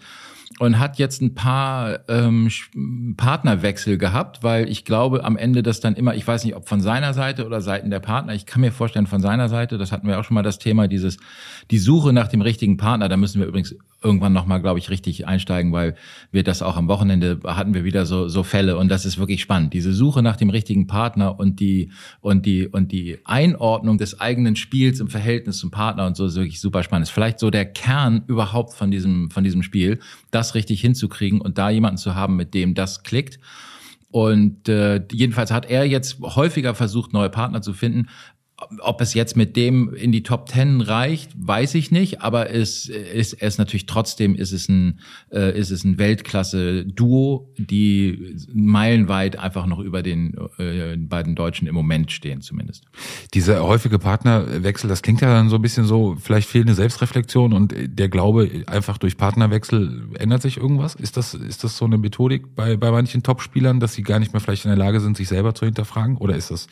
und 0.58 0.80
hat 0.80 0.98
jetzt 0.98 1.22
ein 1.22 1.36
paar 1.36 2.00
ähm, 2.10 2.50
Partnerwechsel 3.18 3.98
gehabt, 3.98 4.44
weil 4.44 4.68
ich 4.68 4.84
glaube 4.84 5.24
am 5.24 5.38
Ende 5.38 5.62
das 5.62 5.80
dann 5.80 5.96
immer, 5.96 6.16
ich 6.16 6.28
weiß 6.28 6.44
nicht, 6.44 6.56
ob 6.56 6.68
von 6.68 6.82
seiner 6.82 7.14
Seite 7.14 7.46
oder 7.46 7.62
Seiten 7.62 7.92
der 7.92 8.00
Partner, 8.00 8.34
ich 8.34 8.46
kann 8.46 8.62
mir 8.62 8.72
vorstellen 8.72 9.06
von 9.06 9.22
seiner 9.22 9.48
Seite, 9.48 9.78
das 9.78 9.92
hatten 9.92 10.08
wir 10.08 10.20
auch 10.20 10.24
schon 10.24 10.36
mal 10.36 10.44
das 10.44 10.58
Thema, 10.58 10.88
dieses 10.88 11.18
die 11.70 11.78
Suche 11.78 12.14
nach 12.14 12.28
dem 12.28 12.42
richtigen 12.42 12.78
Partner, 12.78 13.10
da 13.10 13.18
müssen 13.18 13.40
wir 13.40 13.48
übrigens 13.48 13.76
irgendwann 14.02 14.34
nochmal, 14.34 14.62
glaube 14.62 14.80
ich, 14.80 14.90
richtig 14.90 15.28
einsteigen, 15.28 15.72
weil 15.72 15.96
wir 16.32 16.44
das 16.44 16.62
auch 16.62 16.78
am 16.78 16.88
Wochenende 16.88 17.40
hatten 17.44 17.74
wir 17.74 17.84
wieder 17.84 18.06
so, 18.06 18.28
so 18.28 18.44
Fälle 18.44 18.78
und 18.78 18.90
das 18.90 19.06
ist 19.06 19.18
wirklich 19.18 19.42
spannend. 19.42 19.74
Diese 19.74 19.94
Suche 19.94 20.22
nach 20.22 20.38
dem 20.38 20.50
richtigen 20.50 20.88
Partner 20.88 21.38
und 21.38 21.60
die, 21.60 21.92
und 22.22 22.46
die, 22.46 22.68
und 22.68 22.92
die 22.92 23.20
Einordnung 23.26 23.98
des 23.98 24.20
eigenen 24.20 24.56
Spiels 24.56 25.00
im 25.00 25.10
Verhältnis 25.10 25.58
zum 25.58 25.70
Partner 25.70 26.06
und 26.06 26.16
so 26.16 26.26
ist 26.26 26.36
wirklich 26.36 26.62
super 26.62 26.84
spannend. 26.84 27.08
Ist 27.08 27.14
vielleicht 27.14 27.40
so 27.40 27.50
der 27.50 27.66
Kern 27.66 28.24
überhaupt 28.28 28.74
von 28.74 28.90
diesem, 28.90 29.30
von 29.32 29.44
diesem 29.44 29.64
Spiel, 29.64 30.00
das 30.32 30.39
richtig 30.56 30.82
hinzukriegen 30.82 31.42
und 31.42 31.58
da 31.58 31.70
jemanden 31.70 31.98
zu 31.98 32.16
haben, 32.16 32.36
mit 32.36 32.54
dem 32.54 32.74
das 32.74 33.04
klickt. 33.04 33.40
Und 34.12 34.68
äh, 34.68 35.04
jedenfalls 35.12 35.52
hat 35.52 35.70
er 35.70 35.86
jetzt 35.86 36.20
häufiger 36.22 36.74
versucht, 36.74 37.14
neue 37.14 37.30
Partner 37.30 37.62
zu 37.62 37.74
finden. 37.74 38.08
Ob 38.80 39.02
es 39.02 39.14
jetzt 39.14 39.38
mit 39.38 39.56
dem 39.56 39.94
in 39.94 40.12
die 40.12 40.24
Top 40.24 40.48
Ten 40.48 40.82
reicht, 40.82 41.32
weiß 41.36 41.76
ich 41.76 41.92
nicht, 41.92 42.22
aber 42.22 42.50
es 42.52 42.88
ist 42.88 43.34
es 43.42 43.58
natürlich 43.58 43.86
trotzdem 43.86 44.36
ist 44.36 44.52
es 44.52 44.68
ein 44.68 45.00
äh, 45.32 45.58
ist 45.58 45.72
es 45.72 45.84
ein 45.84 45.98
Weltklasse 45.98 46.86
Duo, 46.86 47.54
die 47.58 48.36
meilenweit 48.54 49.38
einfach 49.38 49.66
noch 49.66 49.80
über 49.80 50.02
den 50.02 50.36
äh, 50.58 50.98
beiden 50.98 51.36
Deutschen 51.36 51.68
im 51.68 51.76
Moment 51.76 52.12
stehen 52.12 52.42
zumindest. 52.42 52.86
Dieser 53.34 53.64
häufige 53.66 54.00
Partnerwechsel, 54.00 54.90
das 54.90 55.02
klingt 55.02 55.22
ja 55.22 55.34
dann 55.34 55.50
so 55.50 55.56
ein 55.58 55.62
bisschen 55.62 55.86
so, 55.86 56.18
vielleicht 56.20 56.50
fehlende 56.50 56.74
Selbstreflexion 56.74 57.54
und 57.54 57.74
der 57.78 58.10
Glaube 58.10 58.50
einfach 58.68 58.98
durch 58.98 59.18
Partnerwechsel 59.18 60.10
ändert 60.18 60.42
sich 60.42 60.58
irgendwas. 60.58 60.96
Ist 60.96 61.18
das 61.18 61.34
ist 61.34 61.64
das 61.64 61.78
so 61.78 61.86
eine 61.86 61.98
Methodik 61.98 62.56
bei 62.56 62.78
bei 62.78 62.92
manchen 62.92 63.24
Topspielern, 63.24 63.80
dass 63.80 63.94
sie 63.94 64.04
gar 64.04 64.20
nicht 64.20 64.34
mehr 64.34 64.42
vielleicht 64.42 64.66
in 64.66 64.70
der 64.70 64.78
Lage 64.78 65.00
sind, 65.00 65.18
sich 65.18 65.28
selber 65.28 65.56
zu 65.56 65.66
hinterfragen 65.66 66.18
oder 66.18 66.36
ist 66.36 66.52
das 66.52 66.68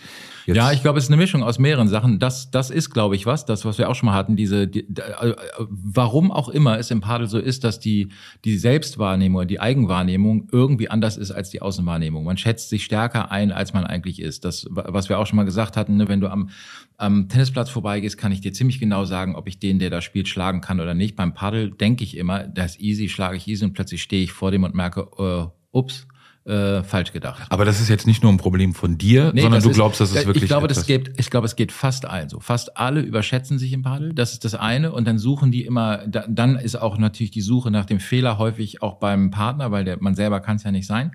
Jetzt 0.47 0.55
ja, 0.55 0.71
ich 0.71 0.81
glaube, 0.81 0.97
es 0.97 1.03
ist 1.03 1.09
eine 1.09 1.17
Mischung 1.17 1.43
aus 1.43 1.59
mehreren 1.59 1.76
Sachen. 1.85 2.17
Das, 2.17 2.49
das 2.49 2.71
ist, 2.71 2.89
glaube 2.89 3.15
ich, 3.15 3.25
was, 3.25 3.45
das, 3.45 3.65
was 3.65 3.77
wir 3.77 3.89
auch 3.89 3.95
schon 3.95 4.07
mal 4.07 4.15
hatten, 4.15 4.35
diese, 4.35 4.67
die, 4.67 4.79
äh, 4.79 5.35
warum 5.69 6.31
auch 6.31 6.49
immer 6.49 6.79
es 6.79 6.89
im 6.89 7.01
Padel 7.01 7.27
so 7.27 7.37
ist, 7.37 7.63
dass 7.63 7.79
die, 7.79 8.09
die 8.45 8.57
Selbstwahrnehmung, 8.57 9.47
die 9.47 9.59
Eigenwahrnehmung 9.59 10.47
irgendwie 10.51 10.89
anders 10.89 11.17
ist 11.17 11.31
als 11.31 11.51
die 11.51 11.61
Außenwahrnehmung. 11.61 12.23
Man 12.23 12.37
schätzt 12.37 12.69
sich 12.69 12.83
stärker 12.83 13.31
ein, 13.31 13.51
als 13.51 13.73
man 13.73 13.83
eigentlich 13.83 14.19
ist. 14.19 14.45
Das, 14.45 14.65
was 14.71 15.09
wir 15.09 15.19
auch 15.19 15.27
schon 15.27 15.37
mal 15.37 15.43
gesagt 15.43 15.77
hatten, 15.77 15.97
ne, 15.97 16.07
wenn 16.07 16.21
du 16.21 16.29
am, 16.31 16.49
am 16.97 17.29
Tennisplatz 17.29 17.69
vorbeigehst, 17.69 18.17
kann 18.17 18.31
ich 18.31 18.41
dir 18.41 18.53
ziemlich 18.53 18.79
genau 18.79 19.05
sagen, 19.05 19.35
ob 19.35 19.47
ich 19.47 19.59
den, 19.59 19.77
der 19.77 19.91
da 19.91 20.01
spielt, 20.01 20.27
schlagen 20.27 20.61
kann 20.61 20.79
oder 20.79 20.95
nicht. 20.95 21.15
Beim 21.15 21.35
Paddel 21.35 21.69
denke 21.69 22.03
ich 22.03 22.17
immer, 22.17 22.47
das 22.47 22.71
ist 22.71 22.81
easy, 22.81 23.09
schlage 23.09 23.37
ich 23.37 23.47
easy 23.47 23.65
und 23.65 23.73
plötzlich 23.73 24.01
stehe 24.01 24.23
ich 24.23 24.31
vor 24.31 24.49
dem 24.49 24.63
und 24.63 24.73
merke, 24.73 25.07
äh, 25.19 25.47
ups, 25.71 26.07
äh, 26.47 26.83
falsch 26.83 27.11
gedacht. 27.11 27.43
Aber 27.49 27.65
das 27.65 27.81
ist 27.81 27.89
jetzt 27.89 28.07
nicht 28.07 28.23
nur 28.23 28.31
ein 28.31 28.37
Problem 28.37 28.73
von 28.73 28.97
dir, 28.97 29.31
nee, 29.33 29.41
sondern 29.41 29.61
du 29.61 29.69
glaubst, 29.71 29.99
dass 29.99 30.11
es 30.11 30.25
wirklich. 30.25 30.43
Ich 30.43 30.47
glaube, 30.47 30.67
das 30.67 30.85
geht, 30.85 31.19
ich 31.19 31.29
glaube, 31.29 31.45
es 31.45 31.55
geht 31.55 31.71
fast 31.71 32.05
allen 32.05 32.29
so. 32.29 32.39
Fast 32.39 32.77
alle 32.77 33.01
überschätzen 33.01 33.59
sich 33.59 33.73
im 33.73 33.81
Paddel. 33.81 34.13
Das 34.13 34.33
ist 34.33 34.45
das 34.45 34.55
eine. 34.55 34.91
Und 34.91 35.05
dann 35.05 35.17
suchen 35.17 35.51
die 35.51 35.65
immer, 35.65 36.05
dann 36.07 36.55
ist 36.55 36.75
auch 36.75 36.97
natürlich 36.97 37.31
die 37.31 37.41
Suche 37.41 37.69
nach 37.69 37.85
dem 37.85 37.99
Fehler 37.99 38.37
häufig 38.37 38.81
auch 38.81 38.95
beim 38.95 39.31
Partner, 39.31 39.71
weil 39.71 39.83
der, 39.83 40.01
man 40.01 40.15
selber 40.15 40.39
kann 40.39 40.55
es 40.55 40.63
ja 40.63 40.71
nicht 40.71 40.87
sein. 40.87 41.11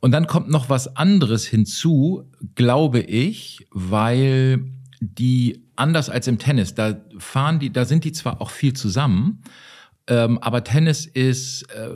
Und 0.00 0.12
dann 0.12 0.26
kommt 0.26 0.48
noch 0.48 0.68
was 0.68 0.96
anderes 0.96 1.46
hinzu, 1.46 2.24
glaube 2.54 3.00
ich, 3.00 3.66
weil 3.70 4.64
die 5.00 5.64
anders 5.76 6.08
als 6.08 6.26
im 6.26 6.38
Tennis, 6.38 6.74
da 6.74 6.96
fahren 7.18 7.58
die, 7.58 7.72
da 7.72 7.84
sind 7.84 8.04
die 8.04 8.12
zwar 8.12 8.40
auch 8.40 8.50
viel 8.50 8.72
zusammen, 8.72 9.42
ähm, 10.08 10.38
aber 10.38 10.62
Tennis 10.62 11.04
ist, 11.04 11.64
äh, 11.72 11.90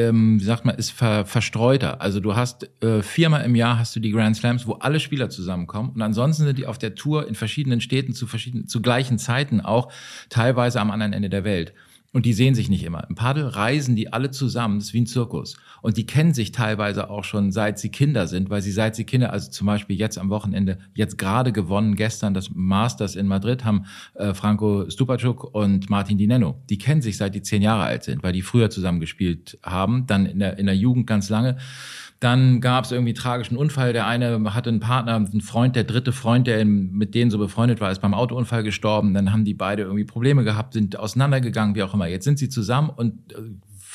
ähm, 0.00 0.40
wie 0.40 0.44
sagt 0.44 0.64
man, 0.64 0.76
ist 0.76 0.90
ver, 0.90 1.26
verstreuter. 1.26 2.00
Also 2.00 2.20
du 2.20 2.36
hast 2.36 2.70
äh, 2.82 3.02
viermal 3.02 3.44
im 3.44 3.56
Jahr 3.56 3.78
hast 3.78 3.96
du 3.96 4.00
die 4.00 4.12
Grand 4.12 4.36
Slams, 4.36 4.66
wo 4.66 4.74
alle 4.74 5.00
Spieler 5.00 5.30
zusammenkommen 5.30 5.90
und 5.90 6.02
ansonsten 6.02 6.44
sind 6.44 6.58
die 6.58 6.66
auf 6.66 6.78
der 6.78 6.94
Tour 6.94 7.26
in 7.26 7.34
verschiedenen 7.34 7.80
Städten 7.80 8.12
zu 8.12 8.26
verschiedenen, 8.26 8.68
zu 8.68 8.80
gleichen 8.80 9.18
Zeiten 9.18 9.60
auch, 9.60 9.90
teilweise 10.28 10.80
am 10.80 10.90
anderen 10.90 11.12
Ende 11.12 11.28
der 11.28 11.44
Welt. 11.44 11.72
Und 12.12 12.24
die 12.24 12.32
sehen 12.32 12.54
sich 12.54 12.70
nicht 12.70 12.84
immer. 12.84 13.04
Im 13.10 13.14
Paddel 13.14 13.46
reisen 13.46 13.94
die 13.94 14.12
alle 14.12 14.30
zusammen, 14.30 14.78
das 14.78 14.88
ist 14.88 14.94
wie 14.94 15.02
ein 15.02 15.06
Zirkus. 15.06 15.56
Und 15.86 15.96
die 15.98 16.04
kennen 16.04 16.34
sich 16.34 16.50
teilweise 16.50 17.10
auch 17.10 17.22
schon 17.22 17.52
seit 17.52 17.78
sie 17.78 17.90
Kinder 17.90 18.26
sind, 18.26 18.50
weil 18.50 18.60
sie 18.60 18.72
seit 18.72 18.96
sie 18.96 19.04
Kinder, 19.04 19.32
also 19.32 19.52
zum 19.52 19.68
Beispiel 19.68 19.94
jetzt 19.94 20.18
am 20.18 20.30
Wochenende, 20.30 20.78
jetzt 20.94 21.16
gerade 21.16 21.52
gewonnen, 21.52 21.94
gestern 21.94 22.34
das 22.34 22.50
Masters 22.52 23.14
in 23.14 23.28
Madrid, 23.28 23.64
haben 23.64 23.86
äh, 24.14 24.34
Franco 24.34 24.90
Stupacuk 24.90 25.44
und 25.54 25.88
Martin 25.88 26.18
Di 26.18 26.26
Nenno. 26.26 26.60
Die 26.70 26.78
kennen 26.78 27.02
sich 27.02 27.16
seit 27.16 27.36
die 27.36 27.42
zehn 27.42 27.62
Jahre 27.62 27.84
alt 27.84 28.02
sind, 28.02 28.24
weil 28.24 28.32
die 28.32 28.42
früher 28.42 28.68
zusammen 28.68 28.98
gespielt 28.98 29.60
haben, 29.62 30.08
dann 30.08 30.26
in 30.26 30.40
der, 30.40 30.58
in 30.58 30.66
der 30.66 30.74
Jugend 30.74 31.06
ganz 31.06 31.28
lange. 31.28 31.56
Dann 32.18 32.60
gab 32.60 32.84
es 32.84 32.90
irgendwie 32.90 33.14
tragischen 33.14 33.56
Unfall. 33.56 33.92
Der 33.92 34.08
eine 34.08 34.54
hatte 34.54 34.70
einen 34.70 34.80
Partner, 34.80 35.14
einen 35.14 35.40
Freund, 35.40 35.76
der 35.76 35.84
dritte 35.84 36.10
Freund, 36.10 36.48
der 36.48 36.64
mit 36.64 37.14
denen 37.14 37.30
so 37.30 37.38
befreundet 37.38 37.80
war, 37.80 37.92
ist 37.92 38.00
beim 38.00 38.14
Autounfall 38.14 38.64
gestorben. 38.64 39.14
Dann 39.14 39.32
haben 39.32 39.44
die 39.44 39.54
beide 39.54 39.84
irgendwie 39.84 40.04
Probleme 40.04 40.42
gehabt, 40.42 40.72
sind 40.72 40.98
auseinandergegangen, 40.98 41.76
wie 41.76 41.84
auch 41.84 41.94
immer. 41.94 42.08
Jetzt 42.08 42.24
sind 42.24 42.40
sie 42.40 42.48
zusammen 42.48 42.90
und 42.90 43.34
äh, 43.34 43.36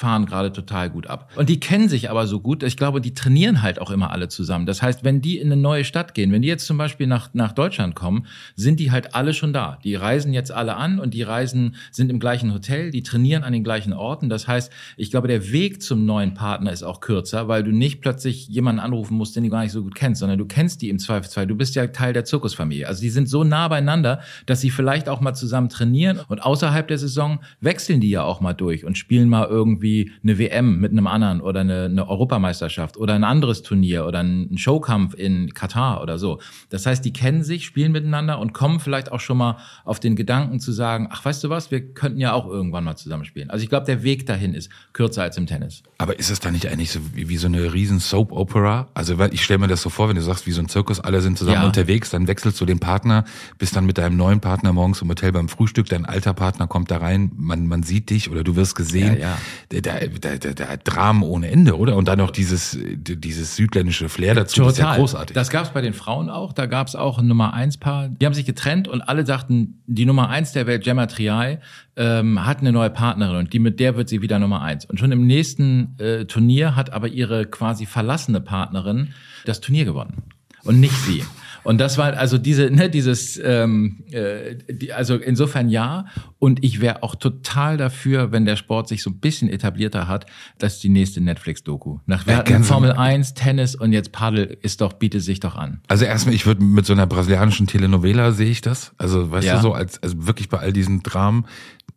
fahren 0.01 0.25
gerade 0.25 0.51
total 0.51 0.89
gut 0.89 1.05
ab. 1.05 1.29
Und 1.36 1.48
die 1.48 1.60
kennen 1.60 1.88
sich 1.88 2.10
aber 2.10 2.25
so 2.25 2.39
gut, 2.39 2.63
ich 2.63 2.75
glaube, 2.75 3.01
die 3.01 3.13
trainieren 3.13 3.62
halt 3.62 3.79
auch 3.79 3.91
immer 3.91 4.10
alle 4.10 4.29
zusammen. 4.29 4.65
Das 4.65 4.81
heißt, 4.81 5.03
wenn 5.03 5.22
die 5.22 5.38
in 5.38 5.51
eine 5.51 5.62
neue 5.62 5.86
Stadt 5.86 6.15
gehen, 6.15 6.31
wenn 6.31 6.41
die 6.41 6.48
jetzt 6.48 6.65
zum 6.65 6.75
Beispiel 6.75 7.05
nach, 7.05 7.29
nach 7.34 7.51
Deutschland 7.51 7.93
kommen, 7.93 8.25
sind 8.55 8.79
die 8.79 8.89
halt 8.89 9.13
alle 9.13 9.36
schon 9.36 9.53
da. 9.53 9.77
Die 9.84 9.93
reisen 9.93 10.34
jetzt 10.34 10.51
alle 10.51 10.75
an 10.75 11.00
und 11.00 11.13
die 11.13 11.22
reisen, 11.22 11.75
sind 11.91 12.10
im 12.10 12.20
gleichen 12.20 12.51
Hotel, 12.51 12.89
die 12.89 13.03
trainieren 13.03 13.43
an 13.43 13.53
den 13.53 13.63
gleichen 13.63 13.93
Orten. 13.93 14.27
Das 14.27 14.48
heißt, 14.48 14.72
ich 14.98 15.12
glaube, 15.12 15.27
der 15.27 15.51
Weg 15.51 15.84
zum 15.84 16.03
neuen 16.05 16.34
Partner 16.34 16.72
ist 16.72 16.81
auch 16.81 17.00
kürzer, 17.00 17.48
weil 17.48 17.63
du 17.63 17.72
nicht 17.72 18.01
plötzlich 18.01 18.48
jemanden 18.48 18.81
anrufen 18.81 19.15
musst, 19.15 19.36
den 19.36 19.43
du 19.43 19.51
gar 19.51 19.62
nicht 19.62 19.72
so 19.72 19.84
gut 19.84 19.93
kennst, 19.93 20.22
sondern 20.22 20.39
du 20.39 20.46
kennst 20.46 20.81
die 20.81 20.89
im 20.89 20.98
Zweifelsfall. 20.98 21.46
Du 21.46 21.55
bist 21.55 21.75
ja 21.75 21.86
Teil 21.86 22.13
der 22.13 22.25
Zirkusfamilie. 22.25 22.88
Also 22.88 23.01
die 23.01 23.12
sind 23.12 23.29
so 23.29 23.43
nah 23.43 23.67
beieinander, 23.67 24.22
dass 24.48 24.62
sie 24.62 24.72
vielleicht 24.72 25.08
auch 25.10 25.22
mal 25.22 25.36
zusammen 25.36 25.70
trainieren 25.70 26.20
und 26.27 26.39
außerhalb 26.39 26.88
der 26.88 26.98
Saison 26.98 27.39
wechseln 27.60 28.01
die 28.01 28.10
ja 28.10 28.24
auch 28.24 28.41
mal 28.41 28.53
durch 28.53 28.84
und 28.84 28.98
spielen 28.98 29.29
mal 29.29 29.46
irgendwie 29.48 29.91
eine 30.24 30.38
WM 30.38 30.80
mit 30.80 30.92
einem 30.92 31.08
anderen 31.08 31.42
oder 31.42 31.62
eine, 31.62 31.86
eine 31.86 32.08
Europameisterschaft 32.08 32.98
oder 32.98 33.14
ein 33.14 33.24
anderes 33.24 33.62
Turnier 33.62 34.06
oder 34.06 34.20
einen 34.20 34.58
Showkampf 34.58 35.14
in 35.14 35.54
Katar 35.54 36.02
oder 36.02 36.18
so. 36.18 36.40
Das 36.70 36.86
heißt, 36.86 37.04
die 37.04 37.14
kennen 37.14 37.44
sich, 37.44 37.66
spielen 37.66 37.92
miteinander 37.92 38.40
und 38.40 38.54
kommen 38.54 38.80
vielleicht 38.80 39.12
auch 39.12 39.20
schon 39.20 39.38
mal 39.38 39.58
auf 39.86 40.00
den 40.00 40.16
Gedanken 40.16 40.60
zu 40.60 40.72
sagen, 40.72 41.08
ach, 41.12 41.24
weißt 41.26 41.44
du 41.44 41.50
was, 41.50 41.72
wir 41.72 41.94
könnten 41.94 42.20
ja 42.20 42.34
auch 42.34 42.48
irgendwann 42.48 42.84
mal 42.84 42.96
zusammen 42.96 43.26
spielen. 43.26 43.50
Also 43.50 43.64
ich 43.64 43.70
glaube, 43.70 43.86
der 43.86 44.04
Weg 44.04 44.26
dahin 44.26 44.54
ist 44.54 44.70
kürzer 44.94 45.24
als 45.24 45.38
im 45.38 45.48
Tennis. 45.48 45.84
Aber 45.98 46.18
ist 46.18 46.30
es 46.30 46.40
da 46.40 46.52
nicht 46.52 46.68
eigentlich 46.68 46.92
so 46.92 47.00
wie, 47.14 47.30
wie 47.30 47.38
so 47.38 47.48
eine 47.48 47.74
riesen 47.74 48.00
Soap-Opera? 48.00 48.90
Also 48.94 49.18
weil 49.18 49.34
ich 49.34 49.44
stelle 49.44 49.60
mir 49.60 49.68
das 49.68 49.82
so 49.82 49.90
vor, 49.90 50.10
wenn 50.10 50.16
du 50.16 50.22
sagst, 50.22 50.48
wie 50.48 50.52
so 50.52 50.62
ein 50.62 50.70
Zirkus, 50.70 51.00
alle 51.00 51.22
sind 51.22 51.38
zusammen 51.38 51.62
ja. 51.62 51.66
unterwegs, 51.66 52.10
dann 52.10 52.28
wechselst 52.28 52.60
du 52.62 52.66
den 52.66 52.80
Partner, 52.80 53.26
bist 53.58 53.76
dann 53.76 53.86
mit 53.86 53.98
deinem 53.98 54.18
neuen 54.18 54.40
Partner 54.40 54.74
morgens 54.74 55.02
im 55.02 55.10
Hotel 55.10 55.32
beim 55.32 55.50
Frühstück, 55.50 55.88
dein 55.88 56.06
alter 56.06 56.34
Partner 56.34 56.68
kommt 56.68 56.92
da 56.92 56.98
rein, 56.98 57.32
man, 57.36 57.68
man 57.68 57.84
sieht 57.84 58.10
dich 58.10 58.30
oder 58.30 58.44
du 58.44 58.56
wirst 58.56 58.76
gesehen. 58.76 59.18
Ja, 59.20 59.20
ja. 59.20 59.38
Da, 59.82 60.00
da, 60.00 60.38
da, 60.38 60.78
Dramen 60.78 61.24
ohne 61.24 61.50
Ende, 61.50 61.78
oder? 61.78 61.96
Und 61.96 62.08
dann 62.08 62.20
noch 62.20 62.32
dieses, 62.32 62.78
dieses 62.82 63.56
südländische 63.56 64.10
Flair 64.10 64.36
dazu, 64.36 64.58
Total. 64.58 64.68
das 64.68 64.78
ist 64.78 64.84
ja 64.84 64.96
großartig. 64.96 65.34
Das 65.34 65.50
gab 65.50 65.66
es 65.66 65.70
bei 65.72 65.82
den 65.82 65.94
Frauen 65.94 66.30
auch, 66.30 66.54
da 66.54 66.66
gab 66.66 66.88
es 66.88 66.96
auch 66.96 67.18
ein 67.20 67.28
Nummer 67.28 67.54
eins 67.54 67.78
Paar, 67.78 68.10
die 68.10 68.26
haben 68.26 68.34
sich 68.34 68.46
getrennt 68.46 68.88
und 68.88 69.02
alle 69.02 69.26
sagten, 69.26 69.82
die 69.88 70.06
Nummer 70.06 70.30
eins 70.30 70.52
der 70.54 70.68
Welt, 70.68 70.84
Gemma 70.84 71.08
Trial, 71.08 71.62
ähm, 71.96 72.46
hat 72.46 72.60
eine 72.60 72.72
neue 72.72 72.90
Partnerin 72.90 73.38
und 73.38 73.54
die 73.54 73.60
mit 73.60 73.80
der 73.80 73.96
wird 73.96 74.10
sie 74.10 74.22
wieder 74.22 74.40
Nummer 74.40 74.62
eins. 74.62 74.86
Und 74.86 75.00
schon 75.00 75.12
im 75.12 75.26
nächsten 75.28 75.96
äh, 76.00 76.26
Turnier 76.26 76.76
hat 76.76 76.94
aber 76.94 77.08
ihre 77.08 77.46
quasi 77.46 77.86
verlassene 77.86 78.42
Partnerin 78.42 79.14
das 79.46 79.62
Turnier 79.62 79.86
gewonnen 79.86 80.24
und 80.64 80.80
nicht 80.80 80.96
sie. 81.06 81.24
Und 81.63 81.80
das 81.80 81.98
war 81.98 82.13
also 82.18 82.38
diese, 82.38 82.72
ne, 82.72 82.89
dieses, 82.89 83.39
ähm, 83.44 84.03
äh, 84.12 84.56
die, 84.70 84.94
also 84.94 85.15
insofern 85.15 85.70
ja. 85.70 86.06
Und 86.39 86.63
ich 86.63 86.82
wäre 86.82 87.03
auch 87.03 87.15
total 87.15 87.77
dafür, 87.77 88.32
wenn 88.32 88.46
der 88.46 88.56
Sport 88.56 88.88
sich 88.88 89.03
so 89.03 89.12
ein 89.12 89.20
bisschen 89.20 89.50
etablierter 89.50 90.08
hat, 90.08 90.25
dass 90.58 90.80
die 90.80 90.89
nächste 90.89 91.22
Netflix-Doku. 91.22 92.00
Nach 92.06 92.25
wir 92.25 92.38
hatten 92.38 92.63
Formel 92.63 92.91
1, 92.91 93.36
Tennis 93.36 93.75
und 93.75 93.94
jetzt 93.94 94.12
Paddel 94.12 94.58
ist 94.62 94.82
doch, 94.82 94.94
bietet 94.94 95.22
sich 95.22 95.39
doch 95.39 95.56
an. 95.56 95.82
Also 95.88 96.06
erstmal, 96.06 96.34
ich 96.34 96.46
würde 96.46 96.63
mit 96.63 96.86
so 96.86 96.94
einer 96.94 97.06
brasilianischen 97.06 97.68
Telenovela 97.68 98.32
sehe 98.32 98.50
ich 98.50 98.62
das. 98.62 98.94
Also 98.98 99.32
weißt 99.32 99.48
ja. 99.48 99.56
du 99.58 99.62
so, 99.62 99.74
als 99.74 100.01
also 100.01 100.25
wirklich 100.25 100.50
bei 100.50 100.58
all 100.58 100.74
diesen 100.74 101.03
Dramen, 101.03 101.46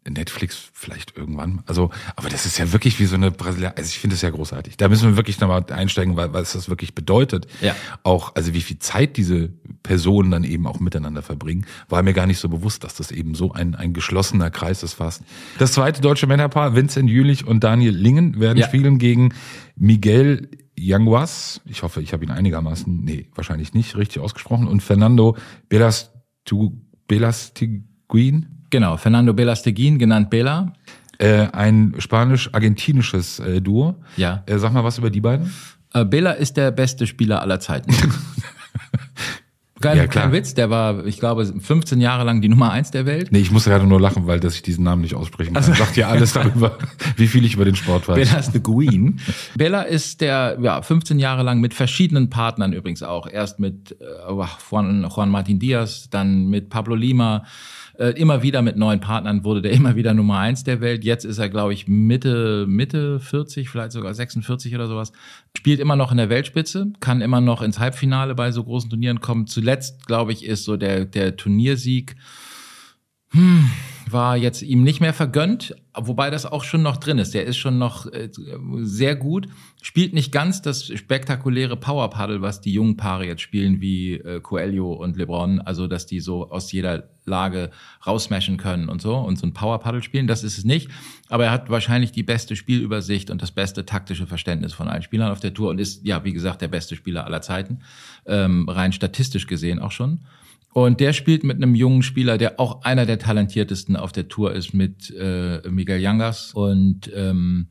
Netflix 0.09 0.71
vielleicht 0.73 1.17
irgendwann. 1.17 1.63
Also, 1.67 1.91
aber 2.15 2.29
das 2.29 2.45
ist 2.45 2.59
ja 2.59 2.73
wirklich 2.73 3.01
wie 3.01 3.07
so 3.07 3.15
eine 3.15 3.31
Brasilianer. 3.31 3.77
Also 3.79 3.89
ich 3.89 3.99
finde 3.99 4.17
es 4.17 4.23
ja 4.23 4.31
großartig. 4.31 4.77
Da 4.77 4.89
müssen 4.89 5.09
wir 5.09 5.17
wirklich 5.17 5.41
nochmal 5.41 5.65
einsteigen, 5.71 6.17
weil, 6.17 6.33
was 6.35 6.53
das 6.53 6.69
wirklich 6.69 6.95
bedeutet. 6.95 7.47
Ja. 7.63 7.75
Auch, 8.03 8.35
also 8.35 8.53
wie 8.53 8.61
viel 8.61 8.79
Zeit 8.79 9.17
diese 9.17 9.49
Personen 9.83 10.31
dann 10.31 10.45
eben 10.45 10.67
auch 10.67 10.79
miteinander 10.79 11.23
verbringen, 11.23 11.65
war 11.89 12.03
mir 12.03 12.13
gar 12.13 12.27
nicht 12.27 12.39
so 12.39 12.49
bewusst, 12.51 12.85
dass 12.85 12.95
das 12.95 13.11
eben 13.13 13.35
so 13.35 13.53
ein, 13.53 13.75
ein 13.75 13.95
geschlossener 13.95 14.51
Kreis 14.51 14.83
ist 14.83 14.93
fast. 14.95 15.23
Das 15.59 15.73
zweite 15.73 16.03
deutsche 16.03 16.27
Männerpaar, 16.27 16.75
Vincent 16.75 17.09
Jülich 17.09 17.47
und 17.47 17.65
Daniel 17.65 17.95
Lingen, 17.95 18.39
werden 18.41 18.59
ja. 18.59 18.67
spielen 18.67 18.99
gegen 18.99 19.33
Miguel 19.77 20.51
Yanguas. 20.77 21.63
Ich 21.65 21.83
hoffe, 21.83 22.03
ich 22.03 22.13
habe 22.13 22.25
ihn 22.25 22.31
einigermaßen, 22.31 23.05
nee, 23.05 23.29
wahrscheinlich 23.35 23.73
nicht 23.75 23.97
richtig 23.97 24.21
ausgesprochen. 24.21 24.69
Und 24.69 24.83
Fernando 24.83 25.37
Belastiguin. 27.09 28.49
Genau, 28.75 28.97
Fernando 28.97 29.33
Belasteguin, 29.33 30.01
genannt 30.01 30.31
Bela. 30.31 30.73
Äh, 31.19 31.47
ein 31.53 31.95
spanisch-argentinisches 31.97 33.39
äh, 33.39 33.61
Duo. 33.61 33.95
Ja. 34.17 34.43
Äh, 34.47 34.59
sag 34.59 34.73
mal 34.73 34.83
was 34.83 34.99
über 34.99 35.11
die 35.11 35.21
beiden. 35.21 35.55
Äh, 35.93 36.05
Bela 36.05 36.33
ist 36.33 36.57
der 36.57 36.73
beste 36.73 37.07
Spieler 37.07 37.41
aller 37.41 37.61
Zeiten. 37.61 37.95
Geil, 39.85 39.97
ja, 39.99 40.07
kein 40.07 40.33
Witz, 40.33 40.55
der 40.55 40.71
war, 40.71 41.05
ich 41.07 41.19
glaube, 41.19 41.45
15 41.45 42.01
Jahre 42.01 42.25
lang 42.25 42.41
die 42.41 42.49
Nummer 42.49 42.71
eins 42.71 42.91
der 42.91 43.07
Welt. 43.07 43.31
Nee, 43.31 43.41
ich 43.41 43.51
muss 43.51 43.65
gerade 43.65 43.87
nur 43.87 44.01
lachen, 44.01 44.27
weil 44.27 44.41
dass 44.41 44.55
ich 44.55 44.63
diesen 44.63 44.85
Namen 44.85 45.03
nicht 45.03 45.15
aussprechen 45.15 45.55
kann. 45.55 45.63
Also, 45.63 45.75
sagt 45.75 45.97
ja 45.97 46.09
alles 46.09 46.33
darüber, 46.33 46.79
wie 47.17 47.27
viel 47.27 47.45
ich 47.45 47.55
über 47.55 47.65
den 47.65 47.77
Sport 47.77 48.09
weiß. 48.09 48.17
Bella 48.17 48.39
ist 48.39 48.53
the 48.53 48.61
Queen. 48.61 49.21
Bella 49.57 49.83
ist 49.83 50.21
der, 50.21 50.59
ja, 50.61 50.83
15 50.83 51.19
Jahre 51.19 51.43
lang 51.43 51.61
mit 51.61 51.75
verschiedenen 51.75 52.31
Partnern 52.31 52.73
übrigens 52.73 53.03
auch. 53.03 53.29
Erst 53.29 53.61
mit 53.61 53.97
äh, 54.01 54.33
Juan, 54.71 55.07
Juan 55.15 55.31
Martin 55.31 55.59
Diaz, 55.59 56.09
dann 56.11 56.47
mit 56.47 56.71
Pablo 56.71 56.95
Lima, 56.95 57.45
äh, 57.97 58.11
immer 58.11 58.43
wieder 58.43 58.61
mit 58.63 58.77
neuen 58.77 59.01
Partnern 59.01 59.45
wurde 59.45 59.63
der 59.63 59.73
immer 59.73 59.95
wieder 59.95 60.15
Nummer 60.15 60.39
eins 60.39 60.65
der 60.65 60.81
Welt. 60.81 61.05
Jetzt 61.05 61.25
ist 61.25 61.39
er, 61.39 61.49
glaube 61.49 61.73
ich, 61.73 61.87
Mitte, 61.87 62.67
Mitte 62.69 63.21
40, 63.21 63.69
vielleicht 63.69 63.93
sogar 63.93 64.13
46 64.13 64.75
oder 64.75 64.89
sowas. 64.89 65.13
Spielt 65.57 65.79
immer 65.79 65.95
noch 65.95 66.11
in 66.11 66.17
der 66.17 66.29
Weltspitze, 66.29 66.89
kann 66.99 67.21
immer 67.21 67.41
noch 67.41 67.63
ins 67.63 67.79
Halbfinale 67.79 68.35
bei 68.35 68.51
so 68.51 68.65
großen 68.65 68.91
Turnieren 68.91 69.21
kommen. 69.21 69.47
Zuletzt, 69.47 69.74
glaube 70.07 70.33
ich, 70.33 70.45
ist 70.45 70.65
so 70.65 70.77
der, 70.77 71.05
der 71.05 71.37
Turniersieg. 71.37 72.17
Hm, 73.31 73.71
war 74.11 74.37
jetzt 74.37 74.63
ihm 74.63 74.83
nicht 74.83 75.01
mehr 75.01 75.15
vergönnt, 75.15 75.75
wobei 75.95 76.31
das 76.31 76.47
auch 76.47 76.65
schon 76.65 76.83
noch 76.83 76.97
drin 76.97 77.19
ist. 77.19 77.35
Der 77.35 77.45
ist 77.45 77.57
schon 77.57 77.79
noch 77.79 78.07
äh, 78.07 78.29
sehr 78.81 79.17
gut, 79.17 79.49
spielt 79.83 80.15
nicht 80.15 80.33
ganz 80.33 80.63
das 80.63 80.87
spektakuläre 80.87 81.77
Powerpaddle, 81.77 82.43
was 82.43 82.61
die 82.61 82.73
jungen 82.73 82.97
Paare 82.97 83.27
jetzt 83.27 83.43
spielen, 83.43 83.81
wie 83.81 84.15
äh, 84.15 84.41
Coelho 84.41 84.93
und 84.93 85.17
LeBron, 85.17 85.61
also 85.61 85.87
dass 85.87 86.07
die 86.07 86.21
so 86.21 86.51
aus 86.51 86.73
jeder 86.73 87.09
Lage 87.25 87.71
rausmashen 88.07 88.57
können 88.57 88.89
und 88.89 89.01
so 89.01 89.17
und 89.17 89.39
so 89.39 89.47
ein 89.47 89.55
Powerpaddle 89.55 90.03
spielen, 90.03 90.27
das 90.27 90.45
ist 90.45 90.59
es 90.59 90.65
nicht. 90.65 90.91
Aber 91.29 91.47
er 91.47 91.51
hat 91.53 91.71
wahrscheinlich 91.71 92.13
die 92.13 92.23
beste 92.23 92.57
Spielübersicht 92.57 93.31
und 93.31 93.41
das 93.41 93.51
beste 93.51 93.87
taktische 93.87 94.27
Verständnis 94.27 94.75
von 94.75 94.89
allen 94.89 95.03
Spielern 95.03 95.33
auf 95.33 95.41
der 95.41 95.55
Tour 95.55 95.71
und 95.71 95.79
ist, 95.79 96.05
ja, 96.05 96.25
wie 96.25 96.33
gesagt, 96.33 96.61
der 96.61 96.69
beste 96.69 96.97
Spieler 96.97 97.25
aller 97.25 97.41
Zeiten, 97.41 97.81
ähm, 98.27 98.69
rein 98.69 98.93
statistisch 98.93 99.47
gesehen 99.47 99.79
auch 99.79 99.93
schon. 99.93 100.21
Und 100.75 100.99
der 100.99 101.13
spielt 101.13 101.45
mit 101.45 101.57
einem 101.57 101.77
jungen 101.77 102.03
Spieler, 102.03 102.37
der 102.37 102.59
auch 102.59 102.83
einer 102.83 103.07
der 103.07 103.21
talentiertesten 103.21 103.95
auf 103.95 104.11
der 104.11 104.27
Tour 104.27 104.53
ist, 104.53 104.75
mit 104.75 105.09
äh, 105.17 105.63
Miguel 105.71 106.01
Yangas. 106.01 106.53
Und 106.53 107.13
ähm, 107.15 107.69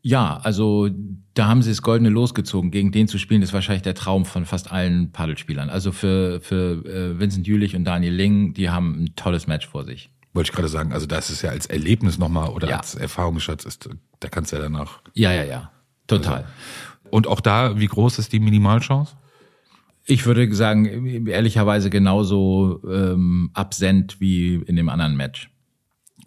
ja, 0.00 0.38
also 0.38 0.88
da 1.34 1.46
haben 1.46 1.60
sie 1.60 1.68
das 1.68 1.82
Goldene 1.82 2.08
losgezogen. 2.08 2.70
Gegen 2.70 2.90
den 2.90 3.06
zu 3.06 3.18
spielen, 3.18 3.42
ist 3.42 3.52
wahrscheinlich 3.52 3.82
der 3.82 3.94
Traum 3.94 4.24
von 4.24 4.46
fast 4.46 4.72
allen 4.72 5.12
Paddelspielern. 5.12 5.68
Also 5.68 5.92
für, 5.92 6.40
für 6.40 6.82
äh, 6.86 7.20
Vincent 7.20 7.46
Jülich 7.46 7.76
und 7.76 7.84
Daniel 7.84 8.14
Ling, 8.14 8.54
die 8.54 8.70
haben 8.70 9.04
ein 9.04 9.14
tolles 9.14 9.46
Match 9.46 9.68
vor 9.68 9.84
sich. 9.84 10.10
Wollte 10.32 10.48
ich 10.48 10.56
gerade 10.56 10.68
sagen, 10.68 10.94
also 10.94 11.04
das 11.04 11.28
ist 11.28 11.42
ja 11.42 11.50
als 11.50 11.66
Erlebnis 11.66 12.18
nochmal 12.18 12.48
oder 12.48 12.66
ja. 12.66 12.78
als 12.78 12.94
Erfahrungsschatz 12.94 13.66
ist, 13.66 13.90
da 14.20 14.28
kannst 14.28 14.52
du 14.52 14.56
ja 14.56 14.62
danach. 14.62 15.02
Ja, 15.12 15.32
ja, 15.32 15.44
ja. 15.44 15.70
Total. 16.06 16.36
Also, 16.36 16.48
und 17.10 17.26
auch 17.26 17.42
da, 17.42 17.78
wie 17.78 17.88
groß 17.88 18.18
ist 18.18 18.32
die 18.32 18.40
Minimalchance? 18.40 19.16
Ich 20.04 20.26
würde 20.26 20.52
sagen, 20.54 21.26
ehrlicherweise 21.26 21.88
genauso 21.88 22.80
ähm, 22.88 23.50
absent 23.54 24.20
wie 24.20 24.56
in 24.56 24.76
dem 24.76 24.88
anderen 24.88 25.16
Match. 25.16 25.51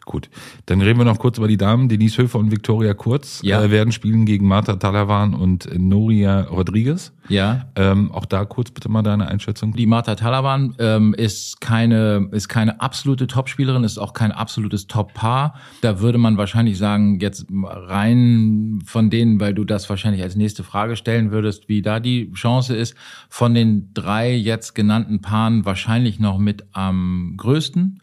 Gut, 0.06 0.30
dann 0.68 0.82
reden 0.82 1.00
wir 1.00 1.06
noch 1.06 1.18
kurz 1.18 1.40
über 1.40 1.48
die 1.48 1.58
Damen. 1.58 1.90
Denise 1.90 2.20
Höfer 2.20 2.38
und 2.38 2.52
Victoria 2.52 2.94
Kurz 2.94 3.40
ja. 3.42 3.64
äh, 3.64 3.72
werden 3.72 3.92
spielen 3.92 4.26
gegen 4.26 4.48
Marta 4.48 4.76
Talavan 4.76 5.34
und 5.34 5.68
Noria 5.76 6.42
Rodriguez. 6.42 7.12
Ja. 7.28 7.66
Ähm, 7.76 8.12
auch 8.12 8.26
da 8.26 8.46
kurz 8.46 8.70
bitte 8.70 8.88
mal 8.88 9.02
deine 9.02 9.28
Einschätzung. 9.28 9.74
Die 9.74 9.88
Marta 9.88 10.14
Talavan 10.14 10.76
ähm, 10.78 11.16
ist 11.16 11.60
keine 11.60 12.30
ist 12.32 12.50
keine 12.50 12.82
absolute 12.82 13.26
Topspielerin, 13.26 13.84
ist 13.84 13.98
auch 13.98 14.14
kein 14.14 14.32
absolutes 14.32 14.86
Top-Paar. 14.86 15.56
Da 15.82 16.00
würde 16.00 16.20
man 16.20 16.38
wahrscheinlich 16.38 16.78
sagen, 16.78 17.20
jetzt 17.20 17.48
rein 17.64 18.84
von 18.86 19.10
denen, 19.10 19.40
weil 19.40 19.56
du 19.56 19.64
das 19.64 19.90
wahrscheinlich 19.90 20.22
als 20.22 20.36
nächste 20.36 20.64
Frage 20.64 20.98
stellen 20.98 21.32
würdest, 21.32 21.68
wie 21.68 21.82
da 21.82 22.00
die 22.00 22.32
Chance 22.34 22.76
ist, 22.76 22.96
von 23.28 23.56
den 23.56 23.92
drei 23.96 24.36
jetzt 24.36 24.76
genannten 24.76 25.22
Paaren 25.22 25.66
wahrscheinlich 25.66 26.20
noch 26.20 26.38
mit 26.38 26.64
am 26.74 27.34
größten. 27.38 28.02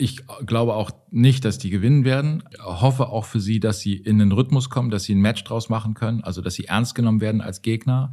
Ich 0.00 0.22
glaube 0.46 0.74
auch 0.74 0.92
nicht, 1.10 1.44
dass 1.44 1.58
die 1.58 1.70
gewinnen 1.70 2.04
werden. 2.04 2.44
Ich 2.50 2.62
hoffe 2.62 3.08
auch 3.08 3.24
für 3.24 3.40
sie, 3.40 3.58
dass 3.58 3.80
sie 3.80 3.96
in 3.96 4.18
den 4.18 4.30
Rhythmus 4.30 4.70
kommen, 4.70 4.90
dass 4.90 5.02
sie 5.02 5.14
ein 5.14 5.20
Match 5.20 5.42
draus 5.42 5.68
machen 5.68 5.94
können, 5.94 6.22
also 6.22 6.40
dass 6.40 6.54
sie 6.54 6.66
ernst 6.66 6.94
genommen 6.94 7.20
werden 7.20 7.40
als 7.40 7.62
Gegner. 7.62 8.12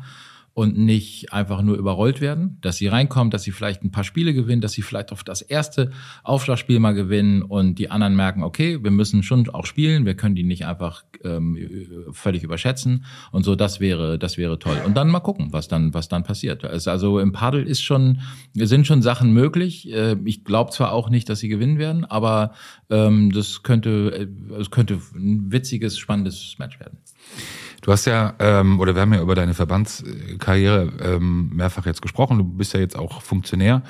Und 0.56 0.78
nicht 0.78 1.34
einfach 1.34 1.62
nur 1.62 1.76
überrollt 1.76 2.22
werden, 2.22 2.58
dass 2.62 2.78
sie 2.78 2.88
reinkommen, 2.88 3.30
dass 3.30 3.44
sie 3.44 3.52
vielleicht 3.52 3.84
ein 3.84 3.92
paar 3.92 4.06
Spiele 4.06 4.34
gewinnen, 4.34 4.62
dass 4.62 4.72
sie 4.72 4.84
vielleicht 4.84 5.12
auf 5.12 5.26
das 5.26 5.42
erste 5.42 5.92
Aufschlagspiel 6.24 6.80
mal 6.80 6.94
gewinnen 6.94 7.42
und 7.42 7.76
die 7.76 7.92
anderen 7.92 8.16
merken, 8.16 8.42
okay, 8.42 8.82
wir 8.82 8.90
müssen 8.90 9.22
schon 9.22 9.50
auch 9.50 9.66
spielen, 9.66 10.06
wir 10.06 10.16
können 10.16 10.34
die 10.34 10.46
nicht 10.46 10.66
einfach 10.66 11.04
ähm, 11.26 11.58
völlig 12.14 12.44
überschätzen 12.44 13.04
und 13.34 13.44
so, 13.44 13.56
das 13.58 13.82
wäre, 13.82 14.18
das 14.18 14.38
wäre 14.38 14.58
toll. 14.58 14.78
Und 14.86 14.96
dann 14.96 15.10
mal 15.10 15.20
gucken, 15.20 15.52
was 15.52 15.68
dann, 15.68 15.94
was 15.94 16.08
dann 16.08 16.24
passiert. 16.24 16.64
Also 16.64 17.20
im 17.20 17.34
Paddel 17.34 17.68
ist 17.68 17.82
schon, 17.82 18.22
sind 18.54 18.88
schon 18.88 19.02
Sachen 19.02 19.34
möglich. 19.34 19.92
Äh, 19.92 20.16
ich 20.24 20.46
glaube 20.46 20.72
zwar 20.72 20.94
auch 20.94 21.10
nicht, 21.10 21.28
dass 21.28 21.40
sie 21.40 21.50
gewinnen 21.50 21.80
werden, 21.80 22.06
aber 22.06 22.54
ähm, 22.90 23.30
das 23.34 23.62
könnte, 23.64 24.30
äh, 24.50 24.58
es 24.58 24.72
könnte 24.72 25.02
ein 25.14 25.52
witziges, 25.52 25.98
spannendes 25.98 26.56
Match 26.60 26.80
werden. 26.80 27.00
Du 27.86 27.92
hast 27.92 28.06
ja, 28.06 28.34
ähm, 28.40 28.80
oder 28.80 28.96
wir 28.96 29.04
haben 29.04 29.14
ja 29.14 29.22
über 29.22 29.36
deine 29.36 29.54
Verbandskarriere 29.54 30.92
ähm, 31.04 31.52
mehrfach 31.54 31.86
jetzt 31.86 32.02
gesprochen. 32.02 32.40
Du 32.40 32.44
bist 32.44 32.74
ja 32.74 32.80
jetzt 32.80 32.98
auch 32.98 33.22
Funktionär. 33.22 33.84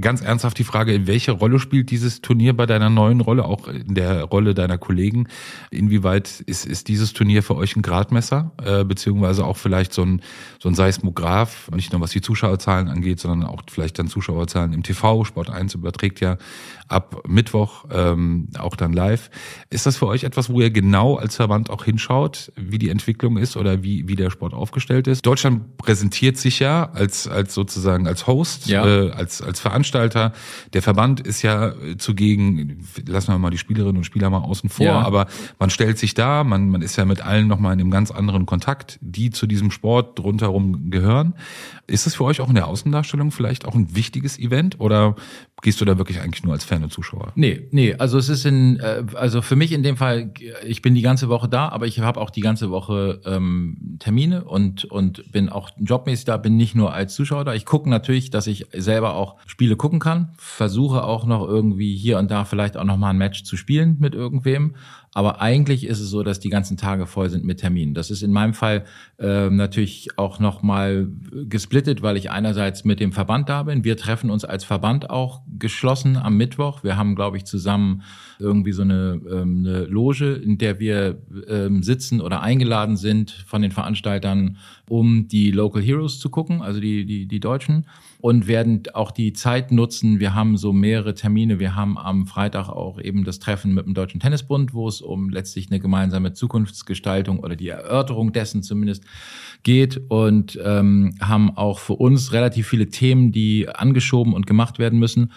Ganz 0.00 0.22
ernsthaft 0.22 0.58
die 0.58 0.64
Frage, 0.64 1.06
welche 1.06 1.30
Rolle 1.30 1.60
spielt 1.60 1.92
dieses 1.92 2.20
Turnier 2.20 2.56
bei 2.56 2.66
deiner 2.66 2.90
neuen 2.90 3.20
Rolle, 3.20 3.44
auch 3.44 3.68
in 3.68 3.94
der 3.94 4.24
Rolle 4.24 4.54
deiner 4.54 4.76
Kollegen? 4.76 5.28
Inwieweit 5.70 6.40
ist, 6.46 6.66
ist 6.66 6.88
dieses 6.88 7.12
Turnier 7.12 7.44
für 7.44 7.54
euch 7.54 7.76
ein 7.76 7.82
Gradmesser, 7.82 8.50
äh, 8.60 8.82
beziehungsweise 8.82 9.44
auch 9.44 9.56
vielleicht 9.56 9.92
so 9.92 10.02
ein, 10.02 10.20
so 10.58 10.68
ein 10.68 10.74
Seismograph, 10.74 11.70
nicht 11.70 11.92
nur 11.92 12.00
was 12.00 12.10
die 12.10 12.22
Zuschauerzahlen 12.22 12.88
angeht, 12.88 13.20
sondern 13.20 13.48
auch 13.48 13.62
vielleicht 13.70 14.00
dann 14.00 14.08
Zuschauerzahlen 14.08 14.72
im 14.72 14.82
TV. 14.82 15.22
Sport 15.22 15.48
1 15.48 15.76
überträgt 15.76 16.18
ja 16.18 16.38
ab 16.88 17.22
Mittwoch 17.28 17.84
ähm, 17.92 18.48
auch 18.58 18.74
dann 18.74 18.92
live. 18.92 19.30
Ist 19.70 19.86
das 19.86 19.96
für 19.96 20.08
euch 20.08 20.24
etwas, 20.24 20.50
wo 20.50 20.60
ihr 20.60 20.70
genau 20.70 21.14
als 21.14 21.36
Verband 21.36 21.70
auch 21.70 21.84
hinschaut, 21.84 22.50
wie 22.56 22.78
die 22.78 22.88
Entwicklung 22.88 23.11
ist 23.36 23.56
oder 23.56 23.82
wie, 23.82 24.08
wie 24.08 24.16
der 24.16 24.30
Sport 24.30 24.54
aufgestellt 24.54 25.06
ist? 25.06 25.24
Deutschland 25.24 25.76
präsentiert 25.76 26.36
sich 26.36 26.58
ja 26.58 26.90
als, 26.92 27.28
als 27.28 27.54
sozusagen 27.54 28.06
als 28.06 28.26
Host, 28.26 28.66
ja. 28.66 28.86
äh, 28.86 29.10
als, 29.10 29.42
als 29.42 29.60
Veranstalter. 29.60 30.32
Der 30.72 30.82
Verband 30.82 31.20
ist 31.20 31.42
ja 31.42 31.74
zugegen, 31.98 32.84
lassen 33.06 33.32
wir 33.32 33.38
mal 33.38 33.50
die 33.50 33.58
Spielerinnen 33.58 33.98
und 33.98 34.04
Spieler 34.04 34.30
mal 34.30 34.38
außen 34.38 34.70
vor, 34.70 34.86
ja. 34.86 35.00
aber 35.00 35.26
man 35.58 35.70
stellt 35.70 35.98
sich 35.98 36.14
da, 36.14 36.44
man, 36.44 36.68
man 36.68 36.82
ist 36.82 36.96
ja 36.96 37.04
mit 37.04 37.20
allen 37.24 37.48
nochmal 37.48 37.74
in 37.74 37.80
einem 37.80 37.90
ganz 37.90 38.10
anderen 38.10 38.46
Kontakt, 38.46 38.98
die 39.00 39.30
zu 39.30 39.46
diesem 39.46 39.70
Sport 39.70 40.18
rundherum 40.20 40.90
gehören. 40.90 41.34
Ist 41.86 42.06
es 42.06 42.14
für 42.14 42.24
euch 42.24 42.40
auch 42.40 42.48
in 42.48 42.54
der 42.54 42.66
Außendarstellung 42.66 43.30
vielleicht 43.30 43.66
auch 43.66 43.74
ein 43.74 43.94
wichtiges 43.94 44.38
Event 44.38 44.80
oder 44.80 45.16
gehst 45.62 45.80
du 45.80 45.84
da 45.84 45.96
wirklich 45.96 46.20
eigentlich 46.20 46.44
nur 46.44 46.52
als 46.52 46.64
Fan 46.64 46.82
und 46.82 46.92
Zuschauer? 46.92 47.32
Nee, 47.36 47.68
nee, 47.70 47.94
also 47.94 48.18
es 48.18 48.28
ist 48.28 48.44
in, 48.44 48.80
äh, 48.80 49.04
also 49.14 49.42
für 49.42 49.56
mich 49.56 49.72
in 49.72 49.82
dem 49.82 49.96
Fall, 49.96 50.32
ich 50.66 50.82
bin 50.82 50.94
die 50.94 51.02
ganze 51.02 51.28
Woche 51.28 51.48
da, 51.48 51.68
aber 51.68 51.86
ich 51.86 52.00
habe 52.00 52.20
auch 52.20 52.30
die 52.30 52.40
ganze 52.40 52.70
Woche 52.70 53.20
ähm, 53.24 53.96
Termine 54.00 54.44
und, 54.44 54.84
und 54.84 55.30
bin 55.30 55.48
auch 55.48 55.70
jobmäßig 55.78 56.24
da, 56.26 56.36
bin 56.36 56.56
nicht 56.56 56.74
nur 56.74 56.92
als 56.92 57.14
Zuschauer 57.14 57.44
da. 57.44 57.54
Ich 57.54 57.64
gucke 57.64 57.88
natürlich, 57.88 58.30
dass 58.30 58.48
ich 58.48 58.66
selber 58.72 59.14
auch 59.14 59.36
Spiele 59.46 59.76
gucken 59.76 60.00
kann, 60.00 60.32
versuche 60.36 61.04
auch 61.04 61.24
noch 61.24 61.46
irgendwie 61.46 61.96
hier 61.96 62.18
und 62.18 62.30
da 62.30 62.44
vielleicht 62.44 62.76
auch 62.76 62.84
noch 62.84 62.96
mal 62.96 63.10
ein 63.10 63.18
Match 63.18 63.44
zu 63.44 63.56
spielen 63.56 63.96
mit 64.00 64.14
irgendwem. 64.14 64.74
Aber 65.14 65.42
eigentlich 65.42 65.86
ist 65.86 66.00
es 66.00 66.08
so, 66.08 66.22
dass 66.22 66.40
die 66.40 66.48
ganzen 66.48 66.78
Tage 66.78 67.06
voll 67.06 67.28
sind 67.28 67.44
mit 67.44 67.60
Terminen. 67.60 67.92
Das 67.92 68.10
ist 68.10 68.22
in 68.22 68.32
meinem 68.32 68.54
Fall 68.54 68.84
äh, 69.18 69.50
natürlich 69.50 70.08
auch 70.16 70.38
nochmal 70.38 71.08
gesplittet, 71.48 72.00
weil 72.00 72.16
ich 72.16 72.30
einerseits 72.30 72.84
mit 72.84 72.98
dem 72.98 73.12
Verband 73.12 73.48
da 73.50 73.64
bin. 73.64 73.84
Wir 73.84 73.98
treffen 73.98 74.30
uns 74.30 74.44
als 74.44 74.64
Verband 74.64 75.10
auch 75.10 75.42
geschlossen 75.58 76.16
am 76.16 76.38
Mittwoch. 76.38 76.82
Wir 76.82 76.96
haben, 76.96 77.14
glaube 77.14 77.36
ich, 77.36 77.44
zusammen 77.44 78.02
irgendwie 78.38 78.72
so 78.72 78.82
eine, 78.82 79.20
ähm, 79.30 79.64
eine 79.66 79.84
Loge, 79.84 80.32
in 80.32 80.56
der 80.56 80.80
wir 80.80 81.20
ähm, 81.46 81.82
sitzen 81.82 82.22
oder 82.22 82.40
eingeladen 82.40 82.96
sind 82.96 83.30
von 83.30 83.60
den 83.60 83.70
Veranstaltern, 83.70 84.56
um 84.88 85.28
die 85.28 85.50
Local 85.50 85.82
Heroes 85.82 86.18
zu 86.20 86.30
gucken, 86.30 86.62
also 86.62 86.80
die, 86.80 87.04
die, 87.04 87.26
die 87.26 87.40
Deutschen 87.40 87.86
und 88.22 88.46
werden 88.46 88.84
auch 88.94 89.10
die 89.10 89.32
Zeit 89.32 89.72
nutzen. 89.72 90.20
Wir 90.20 90.32
haben 90.32 90.56
so 90.56 90.72
mehrere 90.72 91.12
Termine. 91.12 91.58
Wir 91.58 91.74
haben 91.74 91.98
am 91.98 92.28
Freitag 92.28 92.68
auch 92.68 93.00
eben 93.00 93.24
das 93.24 93.40
Treffen 93.40 93.74
mit 93.74 93.84
dem 93.84 93.94
Deutschen 93.94 94.20
Tennisbund, 94.20 94.72
wo 94.74 94.86
es 94.86 95.00
um 95.00 95.28
letztlich 95.28 95.70
eine 95.70 95.80
gemeinsame 95.80 96.32
Zukunftsgestaltung 96.32 97.40
oder 97.40 97.56
die 97.56 97.68
Erörterung 97.68 98.32
dessen 98.32 98.62
zumindest 98.62 99.02
geht 99.64 100.00
und 100.08 100.56
ähm, 100.64 101.16
haben 101.20 101.56
auch 101.56 101.80
für 101.80 101.94
uns 101.94 102.32
relativ 102.32 102.68
viele 102.68 102.90
Themen, 102.90 103.32
die 103.32 103.68
angeschoben 103.68 104.34
und 104.34 104.46
gemacht 104.46 104.78
werden 104.78 105.00
müssen. 105.00 105.32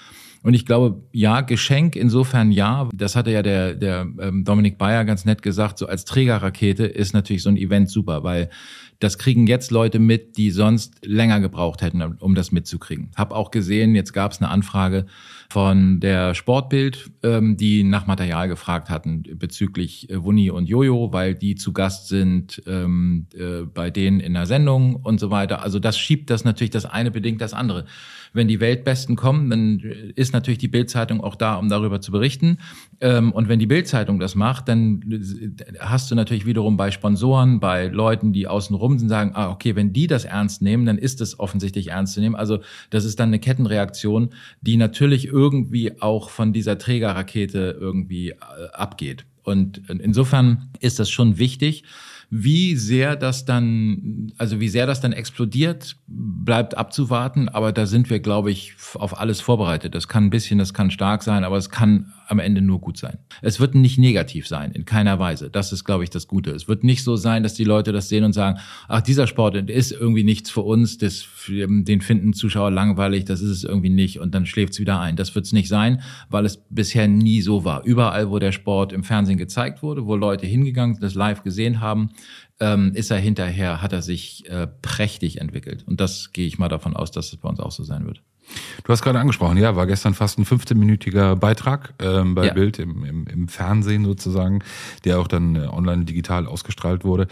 Und 0.45 0.53
ich 0.53 0.67
glaube, 0.67 1.01
ja, 1.11 1.41
Geschenk 1.41 1.95
insofern 1.95 2.51
ja. 2.51 2.87
Das 2.93 3.15
hatte 3.15 3.31
ja 3.31 3.41
der, 3.41 3.73
der 3.73 4.07
ähm, 4.19 4.43
Dominik 4.43 4.77
Bayer 4.77 5.03
ganz 5.03 5.25
nett 5.25 5.41
gesagt. 5.41 5.79
So 5.79 5.87
als 5.87 6.05
Trägerrakete 6.05 6.85
ist 6.85 7.15
natürlich 7.15 7.41
so 7.41 7.49
ein 7.49 7.57
Event 7.57 7.89
super, 7.89 8.23
weil 8.23 8.51
das 8.99 9.17
kriegen 9.17 9.47
jetzt 9.47 9.71
Leute 9.71 9.97
mit, 9.97 10.37
die 10.37 10.51
sonst 10.51 11.03
länger 11.03 11.39
gebraucht 11.39 11.81
hätten, 11.81 12.01
um 12.01 12.35
das 12.35 12.51
mitzukriegen. 12.51 13.09
Hab 13.15 13.33
auch 13.33 13.49
gesehen, 13.49 13.95
jetzt 13.95 14.13
gab 14.13 14.33
es 14.33 14.39
eine 14.39 14.51
Anfrage 14.51 15.07
von 15.49 15.99
der 15.99 16.35
Sportbild, 16.35 17.09
ähm, 17.23 17.57
die 17.57 17.83
nach 17.83 18.05
Material 18.05 18.47
gefragt 18.47 18.91
hatten 18.91 19.23
bezüglich 19.23 20.11
äh, 20.11 20.23
Wunni 20.23 20.51
und 20.51 20.69
Jojo, 20.69 21.11
weil 21.11 21.33
die 21.33 21.55
zu 21.55 21.73
Gast 21.73 22.07
sind 22.07 22.61
ähm, 22.67 23.25
äh, 23.33 23.63
bei 23.63 23.89
denen 23.89 24.19
in 24.19 24.33
der 24.33 24.45
Sendung 24.45 24.95
und 24.95 25.19
so 25.19 25.31
weiter. 25.31 25.63
Also 25.63 25.79
das 25.79 25.97
schiebt 25.97 26.29
das 26.29 26.43
natürlich 26.43 26.71
das 26.71 26.85
eine 26.85 27.09
bedingt 27.09 27.41
das 27.41 27.53
andere 27.53 27.85
wenn 28.35 28.47
die 28.47 28.59
Weltbesten 28.59 29.15
kommen, 29.15 29.49
dann 29.49 29.79
ist 30.15 30.33
natürlich 30.33 30.57
die 30.57 30.67
Bildzeitung 30.67 31.21
auch 31.21 31.35
da, 31.35 31.55
um 31.55 31.69
darüber 31.69 32.01
zu 32.01 32.11
berichten. 32.11 32.57
Ähm, 33.01 33.31
und 33.31 33.47
wenn 33.47 33.59
die 33.59 33.65
Bildzeitung 33.65 34.19
das 34.19 34.35
macht, 34.35 34.67
dann 34.67 35.01
hast 35.79 36.11
du 36.11 36.15
natürlich 36.15 36.45
wiederum 36.45 36.77
bei 36.77 36.91
Sponsoren, 36.91 37.59
bei 37.59 37.87
Leuten, 37.87 38.33
die 38.33 38.47
außenrum 38.47 38.99
sind, 38.99 39.09
sagen, 39.09 39.31
ah, 39.33 39.49
okay, 39.49 39.75
wenn 39.75 39.93
die 39.93 40.07
das 40.07 40.25
ernst 40.25 40.61
nehmen, 40.61 40.85
dann 40.85 40.97
ist 40.97 41.21
es 41.21 41.39
offensichtlich 41.39 41.87
ernst 41.87 42.13
zu 42.13 42.19
nehmen. 42.19 42.35
Also 42.35 42.59
das 42.89 43.05
ist 43.05 43.19
dann 43.19 43.29
eine 43.29 43.39
Kettenreaktion, 43.39 44.29
die 44.61 44.77
natürlich 44.77 45.27
irgendwie 45.27 46.01
auch 46.01 46.29
von 46.29 46.53
dieser 46.53 46.77
Trägerrakete 46.77 47.77
irgendwie 47.79 48.31
äh, 48.31 48.35
abgeht. 48.73 49.25
Und 49.43 49.83
insofern 49.89 50.69
ist 50.79 50.99
das 50.99 51.09
schon 51.09 51.37
wichtig. 51.37 51.83
Wie 52.29 52.75
sehr 52.75 53.15
das 53.15 53.45
dann, 53.45 54.31
also 54.37 54.59
wie 54.59 54.69
sehr 54.69 54.87
das 54.87 55.01
dann 55.01 55.13
explodiert, 55.13 55.97
bleibt 56.07 56.77
abzuwarten. 56.77 57.49
Aber 57.49 57.71
da 57.71 57.85
sind 57.85 58.09
wir, 58.09 58.19
glaube 58.19 58.51
ich, 58.51 58.75
auf 58.95 59.19
alles 59.19 59.41
vorbereitet. 59.41 59.95
Das 59.95 60.07
kann 60.07 60.25
ein 60.25 60.29
bisschen, 60.29 60.59
das 60.59 60.73
kann 60.73 60.91
stark 60.91 61.23
sein, 61.23 61.43
aber 61.43 61.57
es 61.57 61.69
kann 61.69 62.13
am 62.27 62.39
Ende 62.39 62.61
nur 62.61 62.79
gut 62.79 62.97
sein. 62.97 63.19
Es 63.41 63.59
wird 63.59 63.75
nicht 63.75 63.97
negativ 63.97 64.47
sein, 64.47 64.71
in 64.71 64.85
keiner 64.85 65.19
Weise. 65.19 65.49
Das 65.49 65.71
ist, 65.71 65.83
glaube 65.83 66.03
ich, 66.03 66.09
das 66.09 66.27
Gute. 66.27 66.51
Es 66.51 66.67
wird 66.67 66.83
nicht 66.83 67.03
so 67.03 67.15
sein, 67.15 67.43
dass 67.43 67.53
die 67.53 67.63
Leute 67.63 67.91
das 67.91 68.09
sehen 68.09 68.23
und 68.23 68.33
sagen, 68.33 68.59
ach, 68.87 69.01
dieser 69.01 69.27
Sport 69.27 69.55
ist 69.69 69.91
irgendwie 69.91 70.23
nichts 70.23 70.49
für 70.49 70.61
uns, 70.61 70.97
das, 70.97 71.25
den 71.47 72.01
finden 72.01 72.33
Zuschauer 72.33 72.71
langweilig, 72.71 73.25
das 73.25 73.41
ist 73.41 73.49
es 73.49 73.63
irgendwie 73.63 73.89
nicht 73.89 74.19
und 74.19 74.33
dann 74.33 74.45
schläft 74.45 74.73
es 74.73 74.79
wieder 74.79 74.99
ein. 74.99 75.15
Das 75.15 75.35
wird 75.35 75.45
es 75.45 75.53
nicht 75.53 75.67
sein, 75.67 76.01
weil 76.29 76.45
es 76.45 76.63
bisher 76.69 77.07
nie 77.07 77.41
so 77.41 77.65
war. 77.65 77.83
Überall, 77.83 78.29
wo 78.29 78.39
der 78.39 78.51
Sport 78.51 78.93
im 78.93 79.03
Fernsehen 79.03 79.37
gezeigt 79.37 79.83
wurde, 79.83 80.05
wo 80.05 80.15
Leute 80.15 80.45
hingegangen 80.45 80.95
sind, 80.95 81.03
das 81.03 81.15
live 81.15 81.43
gesehen 81.43 81.79
haben, 81.79 82.09
ähm, 82.59 82.91
ist 82.93 83.11
er 83.11 83.17
hinterher, 83.17 83.81
hat 83.81 83.93
er 83.93 84.01
sich 84.01 84.49
äh, 84.49 84.67
prächtig 84.81 85.41
entwickelt. 85.41 85.83
Und 85.87 85.99
das 85.99 86.31
gehe 86.31 86.47
ich 86.47 86.57
mal 86.57 86.69
davon 86.69 86.95
aus, 86.95 87.11
dass 87.11 87.33
es 87.33 87.37
bei 87.37 87.49
uns 87.49 87.59
auch 87.59 87.71
so 87.71 87.83
sein 87.83 88.05
wird. 88.05 88.21
Du 88.83 88.91
hast 88.91 89.01
gerade 89.01 89.19
angesprochen, 89.19 89.57
ja, 89.57 89.75
war 89.75 89.87
gestern 89.87 90.13
fast 90.13 90.37
ein 90.37 90.45
15-minütiger 90.45 91.35
Beitrag 91.35 91.93
ähm, 91.99 92.35
bei 92.35 92.47
ja. 92.47 92.53
Bild 92.53 92.79
im, 92.79 93.03
im, 93.03 93.27
im, 93.27 93.47
Fernsehen 93.47 94.05
sozusagen, 94.05 94.59
der 95.05 95.19
auch 95.19 95.27
dann 95.27 95.55
äh, 95.55 95.67
online 95.67 96.05
digital 96.05 96.45
ausgestrahlt 96.45 97.03
wurde. 97.03 97.27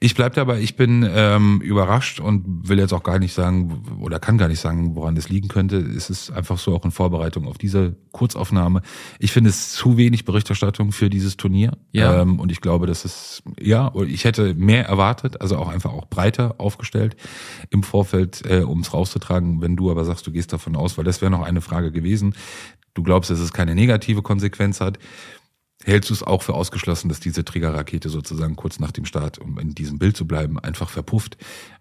Ich 0.00 0.14
bleib 0.14 0.34
dabei, 0.34 0.60
ich 0.60 0.76
bin 0.76 1.08
ähm, 1.10 1.60
überrascht 1.62 2.20
und 2.20 2.68
will 2.68 2.78
jetzt 2.78 2.92
auch 2.92 3.02
gar 3.02 3.18
nicht 3.18 3.32
sagen 3.32 3.82
oder 4.00 4.18
kann 4.18 4.38
gar 4.38 4.48
nicht 4.48 4.60
sagen, 4.60 4.94
woran 4.96 5.14
das 5.14 5.28
liegen 5.28 5.48
könnte. 5.48 5.78
Es 5.78 6.10
ist 6.10 6.30
einfach 6.30 6.58
so 6.58 6.74
auch 6.74 6.84
in 6.84 6.90
Vorbereitung 6.90 7.46
auf 7.46 7.58
diese 7.58 7.96
Kurzaufnahme. 8.12 8.82
Ich 9.18 9.32
finde 9.32 9.50
es 9.50 9.72
zu 9.72 9.96
wenig 9.96 10.24
Berichterstattung 10.24 10.92
für 10.92 11.08
dieses 11.08 11.36
Turnier. 11.36 11.78
Ja. 11.92 12.20
Ähm, 12.20 12.38
und 12.38 12.52
ich 12.52 12.60
glaube, 12.60 12.86
dass 12.86 13.04
es, 13.04 13.42
ja, 13.60 13.92
ich 14.06 14.24
hätte 14.24 14.54
mehr 14.54 14.86
erwartet, 14.86 15.40
also 15.40 15.56
auch 15.56 15.68
einfach 15.68 15.92
auch 15.92 16.06
breiter 16.06 16.56
aufgestellt 16.58 17.16
im 17.70 17.82
Vorfeld, 17.82 18.42
äh, 18.44 18.60
um 18.60 18.80
es 18.80 18.92
rauszutragen. 18.92 19.60
Wenn 19.62 19.76
du 19.76 19.90
aber 19.90 20.04
sagst, 20.04 20.26
du 20.26 20.32
gehst 20.32 20.52
da 20.52 20.57
davon 20.58 20.76
aus, 20.76 20.98
weil 20.98 21.04
das 21.04 21.20
wäre 21.20 21.30
noch 21.30 21.42
eine 21.42 21.60
Frage 21.60 21.90
gewesen. 21.92 22.34
Du 22.94 23.02
glaubst, 23.02 23.30
dass 23.30 23.38
es 23.38 23.52
keine 23.52 23.74
negative 23.74 24.22
Konsequenz 24.22 24.80
hat. 24.80 24.98
Hältst 25.84 26.10
du 26.10 26.14
es 26.14 26.24
auch 26.24 26.42
für 26.42 26.54
ausgeschlossen, 26.54 27.08
dass 27.08 27.20
diese 27.20 27.44
Triggerrakete 27.44 28.08
sozusagen 28.08 28.56
kurz 28.56 28.80
nach 28.80 28.90
dem 28.90 29.04
Start, 29.04 29.38
um 29.38 29.58
in 29.58 29.74
diesem 29.74 29.98
Bild 29.98 30.16
zu 30.16 30.26
bleiben, 30.26 30.58
einfach 30.58 30.90
verpufft? 30.90 31.36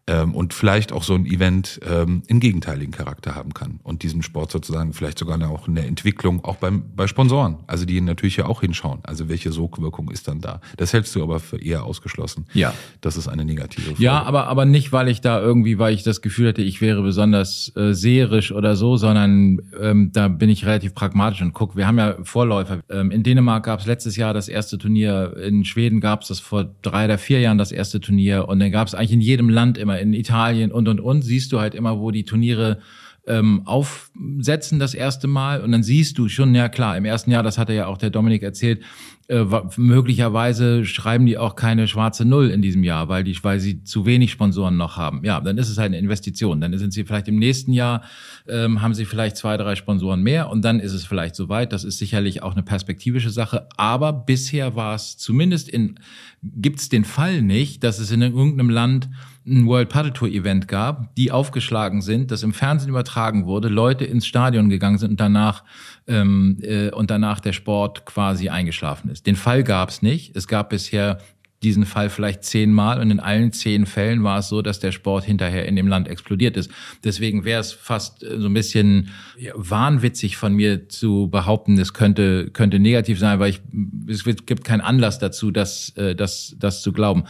Ähm, 0.07 0.33
und 0.33 0.53
vielleicht 0.53 0.91
auch 0.91 1.03
so 1.03 1.13
ein 1.13 1.25
Event 1.25 1.79
ähm, 1.87 2.23
einen 2.29 2.39
gegenteiligen 2.39 2.93
Charakter 2.93 3.35
haben 3.35 3.53
kann 3.53 3.79
und 3.83 4.03
diesen 4.03 4.23
Sport 4.23 4.51
sozusagen 4.51 4.93
vielleicht 4.93 5.19
sogar 5.19 5.37
auch 5.49 5.67
eine 5.67 5.85
Entwicklung 5.85 6.43
auch 6.43 6.55
beim, 6.55 6.83
bei 6.95 7.07
Sponsoren, 7.07 7.57
also 7.67 7.85
die 7.85 7.99
natürlich 8.01 8.37
ja 8.37 8.45
auch 8.45 8.61
hinschauen. 8.61 8.99
Also 9.03 9.29
welche 9.29 9.51
Sogwirkung 9.51 10.09
ist 10.09 10.27
dann 10.27 10.41
da? 10.41 10.61
Das 10.77 10.93
hältst 10.93 11.15
du 11.15 11.23
aber 11.23 11.39
für 11.39 11.61
eher 11.61 11.83
ausgeschlossen. 11.83 12.45
Ja. 12.53 12.73
Das 13.01 13.17
ist 13.17 13.27
eine 13.27 13.45
negative 13.45 13.87
Folge. 13.87 14.01
Ja, 14.01 14.23
aber, 14.23 14.47
aber 14.47 14.65
nicht, 14.65 14.91
weil 14.91 15.09
ich 15.09 15.21
da 15.21 15.41
irgendwie, 15.41 15.77
weil 15.77 15.93
ich 15.93 16.03
das 16.03 16.21
Gefühl 16.21 16.49
hatte, 16.49 16.61
ich 16.61 16.81
wäre 16.81 17.01
besonders 17.01 17.71
äh, 17.75 17.93
seherisch 17.93 18.51
oder 18.51 18.75
so, 18.75 18.97
sondern 18.97 19.61
ähm, 19.79 20.11
da 20.13 20.29
bin 20.29 20.49
ich 20.49 20.65
relativ 20.65 20.95
pragmatisch 20.95 21.41
und 21.41 21.53
guck, 21.53 21.75
wir 21.75 21.85
haben 21.85 21.97
ja 21.97 22.17
Vorläufer. 22.23 22.79
Ähm, 22.89 23.11
in 23.11 23.23
Dänemark 23.23 23.65
gab 23.65 23.81
es 23.81 23.85
letztes 23.85 24.15
Jahr 24.15 24.33
das 24.33 24.47
erste 24.47 24.77
Turnier, 24.77 25.35
in 25.37 25.65
Schweden 25.65 25.99
gab 25.99 26.21
es 26.21 26.29
das 26.29 26.39
vor 26.39 26.73
drei 26.81 27.05
oder 27.05 27.17
vier 27.17 27.41
Jahren 27.41 27.57
das 27.57 27.71
erste 27.71 27.99
Turnier 27.99 28.47
und 28.47 28.59
dann 28.59 28.71
gab 28.71 28.87
es 28.87 28.95
eigentlich 28.95 29.11
in 29.11 29.21
jedem 29.21 29.49
Land 29.49 29.77
immer 29.77 29.96
in 29.99 30.13
Italien 30.13 30.71
und 30.71 30.87
und 30.87 30.99
und, 30.99 31.21
siehst 31.21 31.51
du 31.51 31.59
halt 31.59 31.75
immer, 31.75 31.99
wo 31.99 32.11
die 32.11 32.23
Turniere 32.23 32.79
ähm, 33.27 33.63
aufsetzen 33.65 34.79
das 34.79 34.93
erste 34.93 35.27
Mal 35.27 35.61
und 35.61 35.71
dann 35.73 35.83
siehst 35.83 36.17
du 36.17 36.29
schon, 36.29 36.55
ja 36.55 36.69
klar, 36.69 36.95
im 36.97 37.05
ersten 37.05 37.29
Jahr, 37.29 37.43
das 37.43 37.57
hatte 37.57 37.73
ja 37.73 37.87
auch 37.87 37.97
der 37.97 38.09
Dominik 38.09 38.41
erzählt, 38.41 38.81
äh, 39.27 39.43
möglicherweise 39.75 40.85
schreiben 40.85 41.25
die 41.25 41.37
auch 41.37 41.57
keine 41.57 41.89
schwarze 41.89 42.23
Null 42.23 42.49
in 42.49 42.61
diesem 42.61 42.85
Jahr, 42.85 43.09
weil 43.09 43.25
die, 43.25 43.37
weil 43.43 43.59
sie 43.59 43.83
zu 43.83 44.05
wenig 44.05 44.31
Sponsoren 44.31 44.77
noch 44.77 44.95
haben. 44.95 45.25
Ja, 45.25 45.41
dann 45.41 45.57
ist 45.57 45.67
es 45.67 45.77
halt 45.77 45.87
eine 45.87 45.97
Investition. 45.97 46.61
Dann 46.61 46.77
sind 46.77 46.93
sie 46.93 47.03
vielleicht 47.03 47.27
im 47.27 47.37
nächsten 47.37 47.73
Jahr 47.73 48.03
ähm, 48.47 48.81
haben 48.81 48.93
sie 48.93 49.03
vielleicht 49.03 49.35
zwei, 49.35 49.57
drei 49.57 49.75
Sponsoren 49.75 50.23
mehr 50.23 50.49
und 50.49 50.63
dann 50.63 50.79
ist 50.79 50.93
es 50.93 51.05
vielleicht 51.05 51.35
soweit. 51.35 51.73
Das 51.73 51.83
ist 51.83 51.97
sicherlich 51.97 52.41
auch 52.41 52.53
eine 52.53 52.63
perspektivische 52.63 53.29
Sache. 53.29 53.67
Aber 53.75 54.13
bisher 54.13 54.77
war 54.77 54.95
es 54.95 55.17
zumindest 55.17 55.67
in 55.67 55.99
gibt 56.43 56.79
es 56.79 56.87
den 56.87 57.03
Fall 57.03 57.41
nicht, 57.41 57.83
dass 57.83 57.99
es 57.99 58.11
in 58.11 58.21
irgendeinem 58.21 58.69
Land 58.69 59.09
ein 59.47 59.65
World 59.65 59.89
Paddle 59.89 60.13
Tour 60.13 60.27
Event 60.27 60.67
gab, 60.67 61.15
die 61.15 61.31
aufgeschlagen 61.31 62.01
sind, 62.01 62.31
das 62.31 62.43
im 62.43 62.53
Fernsehen 62.53 62.89
übertragen 62.89 63.45
wurde, 63.45 63.69
Leute 63.69 64.05
ins 64.05 64.27
Stadion 64.27 64.69
gegangen 64.69 64.97
sind 64.97 65.11
und 65.11 65.19
danach 65.19 65.63
ähm, 66.07 66.57
äh, 66.61 66.89
und 66.89 67.09
danach 67.09 67.39
der 67.39 67.53
Sport 67.53 68.05
quasi 68.05 68.49
eingeschlafen 68.49 69.09
ist. 69.09 69.25
Den 69.25 69.35
Fall 69.35 69.63
gab 69.63 69.89
es 69.89 70.01
nicht. 70.01 70.35
Es 70.35 70.47
gab 70.47 70.69
bisher 70.69 71.19
diesen 71.63 71.85
Fall 71.85 72.11
vielleicht 72.11 72.43
zehnmal 72.43 73.01
und 73.01 73.09
in 73.09 73.19
allen 73.19 73.51
zehn 73.51 73.87
Fällen 73.87 74.23
war 74.23 74.39
es 74.39 74.49
so, 74.49 74.61
dass 74.61 74.79
der 74.79 74.91
Sport 74.91 75.23
hinterher 75.23 75.65
in 75.65 75.75
dem 75.75 75.87
Land 75.87 76.07
explodiert 76.07 76.55
ist. 76.55 76.69
Deswegen 77.03 77.45
wäre 77.45 77.59
es 77.59 77.71
fast 77.71 78.23
äh, 78.23 78.39
so 78.39 78.47
ein 78.47 78.53
bisschen 78.53 79.09
wahnwitzig 79.55 80.37
von 80.37 80.53
mir 80.53 80.87
zu 80.87 81.29
behaupten, 81.29 81.79
es 81.79 81.93
könnte, 81.93 82.51
könnte 82.51 82.77
negativ 82.77 83.17
sein, 83.17 83.39
weil 83.39 83.49
ich, 83.49 83.61
es 84.07 84.23
gibt 84.23 84.65
keinen 84.65 84.81
Anlass 84.81 85.17
dazu, 85.17 85.49
das, 85.49 85.89
äh, 85.97 86.15
das, 86.15 86.55
das 86.59 86.83
zu 86.83 86.93
glauben. 86.93 87.23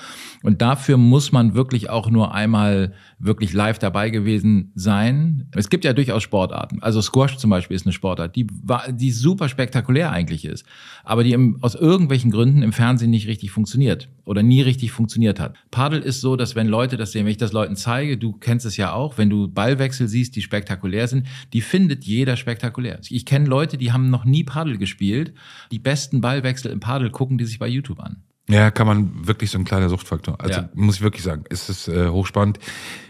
Und 0.43 0.61
dafür 0.61 0.97
muss 0.97 1.31
man 1.31 1.53
wirklich 1.53 1.89
auch 1.89 2.09
nur 2.09 2.33
einmal 2.33 2.93
wirklich 3.19 3.53
live 3.53 3.79
dabei 3.79 4.09
gewesen 4.09 4.73
sein. 4.75 5.49
Es 5.55 5.69
gibt 5.69 5.85
ja 5.85 5.93
durchaus 5.93 6.21
Sportarten. 6.21 6.81
Also 6.81 7.01
Squash 7.01 7.37
zum 7.37 7.49
Beispiel 7.49 7.75
ist 7.75 7.85
eine 7.85 7.93
Sportart, 7.93 8.35
die, 8.35 8.45
die 8.91 9.11
super 9.11 9.47
spektakulär 9.47 10.11
eigentlich 10.11 10.43
ist, 10.43 10.65
aber 11.05 11.23
die 11.23 11.31
im, 11.31 11.59
aus 11.61 11.75
irgendwelchen 11.75 12.29
Gründen 12.29 12.61
im 12.61 12.73
Fernsehen 12.73 13.09
nicht 13.09 13.27
richtig 13.27 13.51
funktioniert 13.51 14.09
oder 14.27 14.43
nie 14.43 14.61
richtig 14.61 14.91
funktioniert 14.91 15.39
hat. 15.39 15.55
Paddel 15.71 16.01
ist 16.01 16.19
so, 16.19 16.35
dass 16.35 16.53
wenn 16.55 16.67
Leute 16.67 16.97
das 16.97 17.13
sehen, 17.13 17.25
wenn 17.25 17.31
ich 17.31 17.37
das 17.37 17.53
Leuten 17.53 17.77
zeige, 17.77 18.17
du 18.17 18.33
kennst 18.33 18.65
es 18.65 18.75
ja 18.75 18.91
auch, 18.91 19.17
wenn 19.17 19.29
du 19.29 19.47
Ballwechsel 19.47 20.09
siehst, 20.09 20.35
die 20.35 20.41
spektakulär 20.41 21.07
sind, 21.07 21.27
die 21.53 21.61
findet 21.61 22.03
jeder 22.03 22.35
spektakulär. 22.35 22.99
Ich 23.09 23.25
kenne 23.25 23.47
Leute, 23.47 23.77
die 23.77 23.93
haben 23.93 24.09
noch 24.09 24.25
nie 24.25 24.43
Paddel 24.43 24.77
gespielt, 24.77 25.33
die 25.71 25.79
besten 25.79 26.19
Ballwechsel 26.19 26.71
im 26.71 26.81
Paddel 26.81 27.09
gucken 27.09 27.37
die 27.37 27.45
sich 27.45 27.57
bei 27.57 27.67
YouTube 27.67 28.01
an. 28.01 28.23
Ja, 28.49 28.71
kann 28.71 28.87
man 28.87 29.27
wirklich 29.27 29.51
so 29.51 29.57
ein 29.59 29.65
kleiner 29.65 29.89
Suchtfaktor. 29.89 30.39
Also 30.39 30.61
ja. 30.61 30.69
muss 30.73 30.95
ich 30.95 31.01
wirklich 31.01 31.23
sagen, 31.23 31.43
es 31.49 31.69
ist 31.69 31.89
äh, 31.89 32.07
hochspannend. 32.07 32.59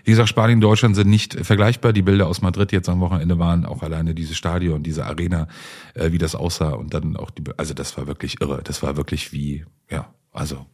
Wie 0.03 0.11
gesagt, 0.11 0.29
Spanien 0.29 0.57
und 0.57 0.61
Deutschland 0.61 0.95
sind 0.95 1.09
nicht 1.09 1.33
vergleichbar. 1.45 1.93
Die 1.93 2.01
Bilder 2.01 2.27
aus 2.27 2.41
Madrid 2.41 2.71
jetzt 2.71 2.89
am 2.89 3.01
Wochenende 3.01 3.37
waren 3.37 3.65
auch 3.65 3.83
alleine 3.83 4.15
dieses 4.15 4.35
Stadion, 4.35 4.81
diese 4.81 5.05
Arena, 5.05 5.47
äh, 5.93 6.11
wie 6.11 6.17
das 6.17 6.33
aussah 6.33 6.71
und 6.71 6.93
dann 6.95 7.15
auch 7.17 7.29
die, 7.29 7.43
also 7.55 7.75
das 7.75 7.97
war 7.97 8.07
wirklich 8.07 8.41
irre. 8.41 8.61
Das 8.63 8.81
war 8.81 8.97
wirklich 8.97 9.31
wie, 9.31 9.65
ja, 9.91 10.11
also. 10.31 10.65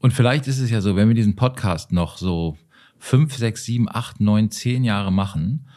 Und 0.00 0.12
vielleicht 0.12 0.46
ist 0.46 0.60
es 0.60 0.70
ja 0.70 0.80
so, 0.80 0.96
wenn 0.96 1.08
wir 1.08 1.14
diesen 1.14 1.36
Podcast 1.36 1.92
noch 1.92 2.18
so 2.18 2.56
fünf, 2.98 3.34
sechs, 3.36 3.64
sieben, 3.64 3.88
acht, 3.88 4.20
neun, 4.20 4.50
zehn 4.50 4.84
Jahre 4.84 5.12
machen 5.12 5.68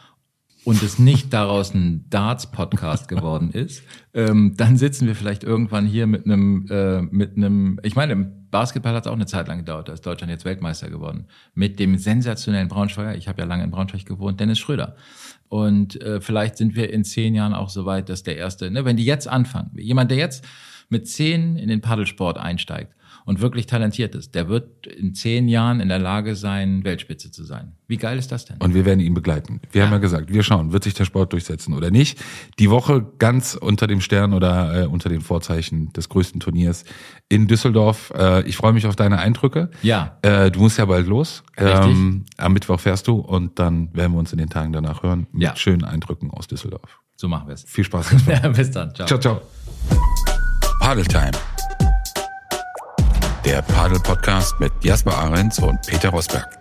und 0.64 0.82
es 0.82 0.98
nicht 0.98 1.32
daraus 1.32 1.74
ein 1.74 2.08
Darts-Podcast 2.10 3.08
geworden 3.08 3.50
ist, 3.50 3.82
ähm, 4.12 4.54
dann 4.56 4.76
sitzen 4.76 5.06
wir 5.06 5.14
vielleicht 5.14 5.44
irgendwann 5.44 5.86
hier 5.86 6.06
mit 6.06 6.26
einem, 6.26 6.66
äh, 6.70 7.02
mit 7.02 7.36
einem, 7.36 7.80
ich 7.82 7.96
meine, 7.96 8.12
im 8.12 8.40
Basketball 8.50 8.94
hat 8.94 9.06
es 9.06 9.10
auch 9.10 9.14
eine 9.14 9.26
Zeit 9.26 9.48
lang 9.48 9.58
gedauert, 9.58 9.88
da 9.88 9.92
ist 9.92 10.04
Deutschland 10.04 10.30
jetzt 10.30 10.44
Weltmeister 10.44 10.90
geworden. 10.90 11.26
Mit 11.54 11.78
dem 11.78 11.96
sensationellen 11.96 12.68
Braunschweiger, 12.68 13.16
ich 13.16 13.28
habe 13.28 13.40
ja 13.40 13.46
lange 13.46 13.64
in 13.64 13.70
Braunschweig 13.70 14.04
gewohnt, 14.04 14.40
Dennis 14.40 14.58
Schröder. 14.58 14.96
Und 15.48 16.00
äh, 16.02 16.20
vielleicht 16.20 16.56
sind 16.56 16.74
wir 16.74 16.92
in 16.92 17.04
zehn 17.04 17.34
Jahren 17.34 17.54
auch 17.54 17.70
so 17.70 17.86
weit, 17.86 18.08
dass 18.08 18.22
der 18.22 18.36
erste, 18.36 18.70
ne, 18.70 18.84
wenn 18.84 18.96
die 18.96 19.04
jetzt 19.04 19.28
anfangen, 19.28 19.70
jemand, 19.76 20.10
der 20.10 20.18
jetzt 20.18 20.44
mit 20.90 21.08
zehn 21.08 21.56
in 21.56 21.68
den 21.68 21.80
Paddelsport 21.80 22.38
einsteigt, 22.38 22.94
und 23.24 23.40
wirklich 23.40 23.66
talentiert 23.66 24.14
ist, 24.14 24.34
der 24.34 24.48
wird 24.48 24.86
in 24.86 25.14
zehn 25.14 25.48
Jahren 25.48 25.80
in 25.80 25.88
der 25.88 25.98
Lage 25.98 26.34
sein, 26.36 26.84
Weltspitze 26.84 27.30
zu 27.30 27.44
sein. 27.44 27.72
Wie 27.86 27.96
geil 27.96 28.18
ist 28.18 28.32
das 28.32 28.44
denn? 28.44 28.56
Und 28.58 28.74
wir 28.74 28.84
werden 28.84 29.00
ihn 29.00 29.14
begleiten. 29.14 29.60
Wir 29.70 29.80
ja. 29.80 29.86
haben 29.86 29.92
ja 29.92 29.98
gesagt, 29.98 30.32
wir 30.32 30.42
schauen, 30.42 30.72
wird 30.72 30.84
sich 30.84 30.94
der 30.94 31.04
Sport 31.04 31.32
durchsetzen 31.32 31.74
oder 31.74 31.90
nicht. 31.90 32.18
Die 32.58 32.70
Woche 32.70 33.06
ganz 33.18 33.54
unter 33.54 33.86
dem 33.86 34.00
Stern 34.00 34.32
oder 34.32 34.82
äh, 34.82 34.86
unter 34.86 35.08
den 35.08 35.20
Vorzeichen 35.20 35.92
des 35.92 36.08
größten 36.08 36.40
Turniers 36.40 36.84
in 37.28 37.46
Düsseldorf. 37.46 38.12
Äh, 38.16 38.48
ich 38.48 38.56
freue 38.56 38.72
mich 38.72 38.86
auf 38.86 38.96
deine 38.96 39.18
Eindrücke. 39.18 39.70
Ja. 39.82 40.18
Äh, 40.22 40.50
du 40.50 40.60
musst 40.60 40.78
ja 40.78 40.84
bald 40.86 41.06
los. 41.06 41.42
Ähm, 41.56 42.24
am 42.36 42.52
Mittwoch 42.52 42.80
fährst 42.80 43.06
du 43.06 43.16
und 43.16 43.58
dann 43.58 43.94
werden 43.94 44.12
wir 44.12 44.18
uns 44.18 44.32
in 44.32 44.38
den 44.38 44.48
Tagen 44.48 44.72
danach 44.72 45.02
hören 45.02 45.26
mit 45.32 45.42
ja. 45.42 45.56
schönen 45.56 45.84
Eindrücken 45.84 46.30
aus 46.30 46.46
Düsseldorf. 46.46 47.00
So 47.16 47.28
machen 47.28 47.48
wir 47.48 47.54
es. 47.54 47.64
Viel 47.64 47.84
Spaß. 47.84 48.14
Bis 48.56 48.70
dann. 48.70 48.94
Ciao. 48.94 49.06
Ciao, 49.06 49.20
ciao. 49.20 49.40
Paddle 50.90 51.04
Time 51.04 51.30
der 53.44 53.62
Padel 53.62 54.00
Podcast 54.00 54.58
mit 54.58 54.72
Jasper 54.82 55.16
Ahrens 55.16 55.60
und 55.60 55.80
Peter 55.86 56.08
Rosberg. 56.08 56.59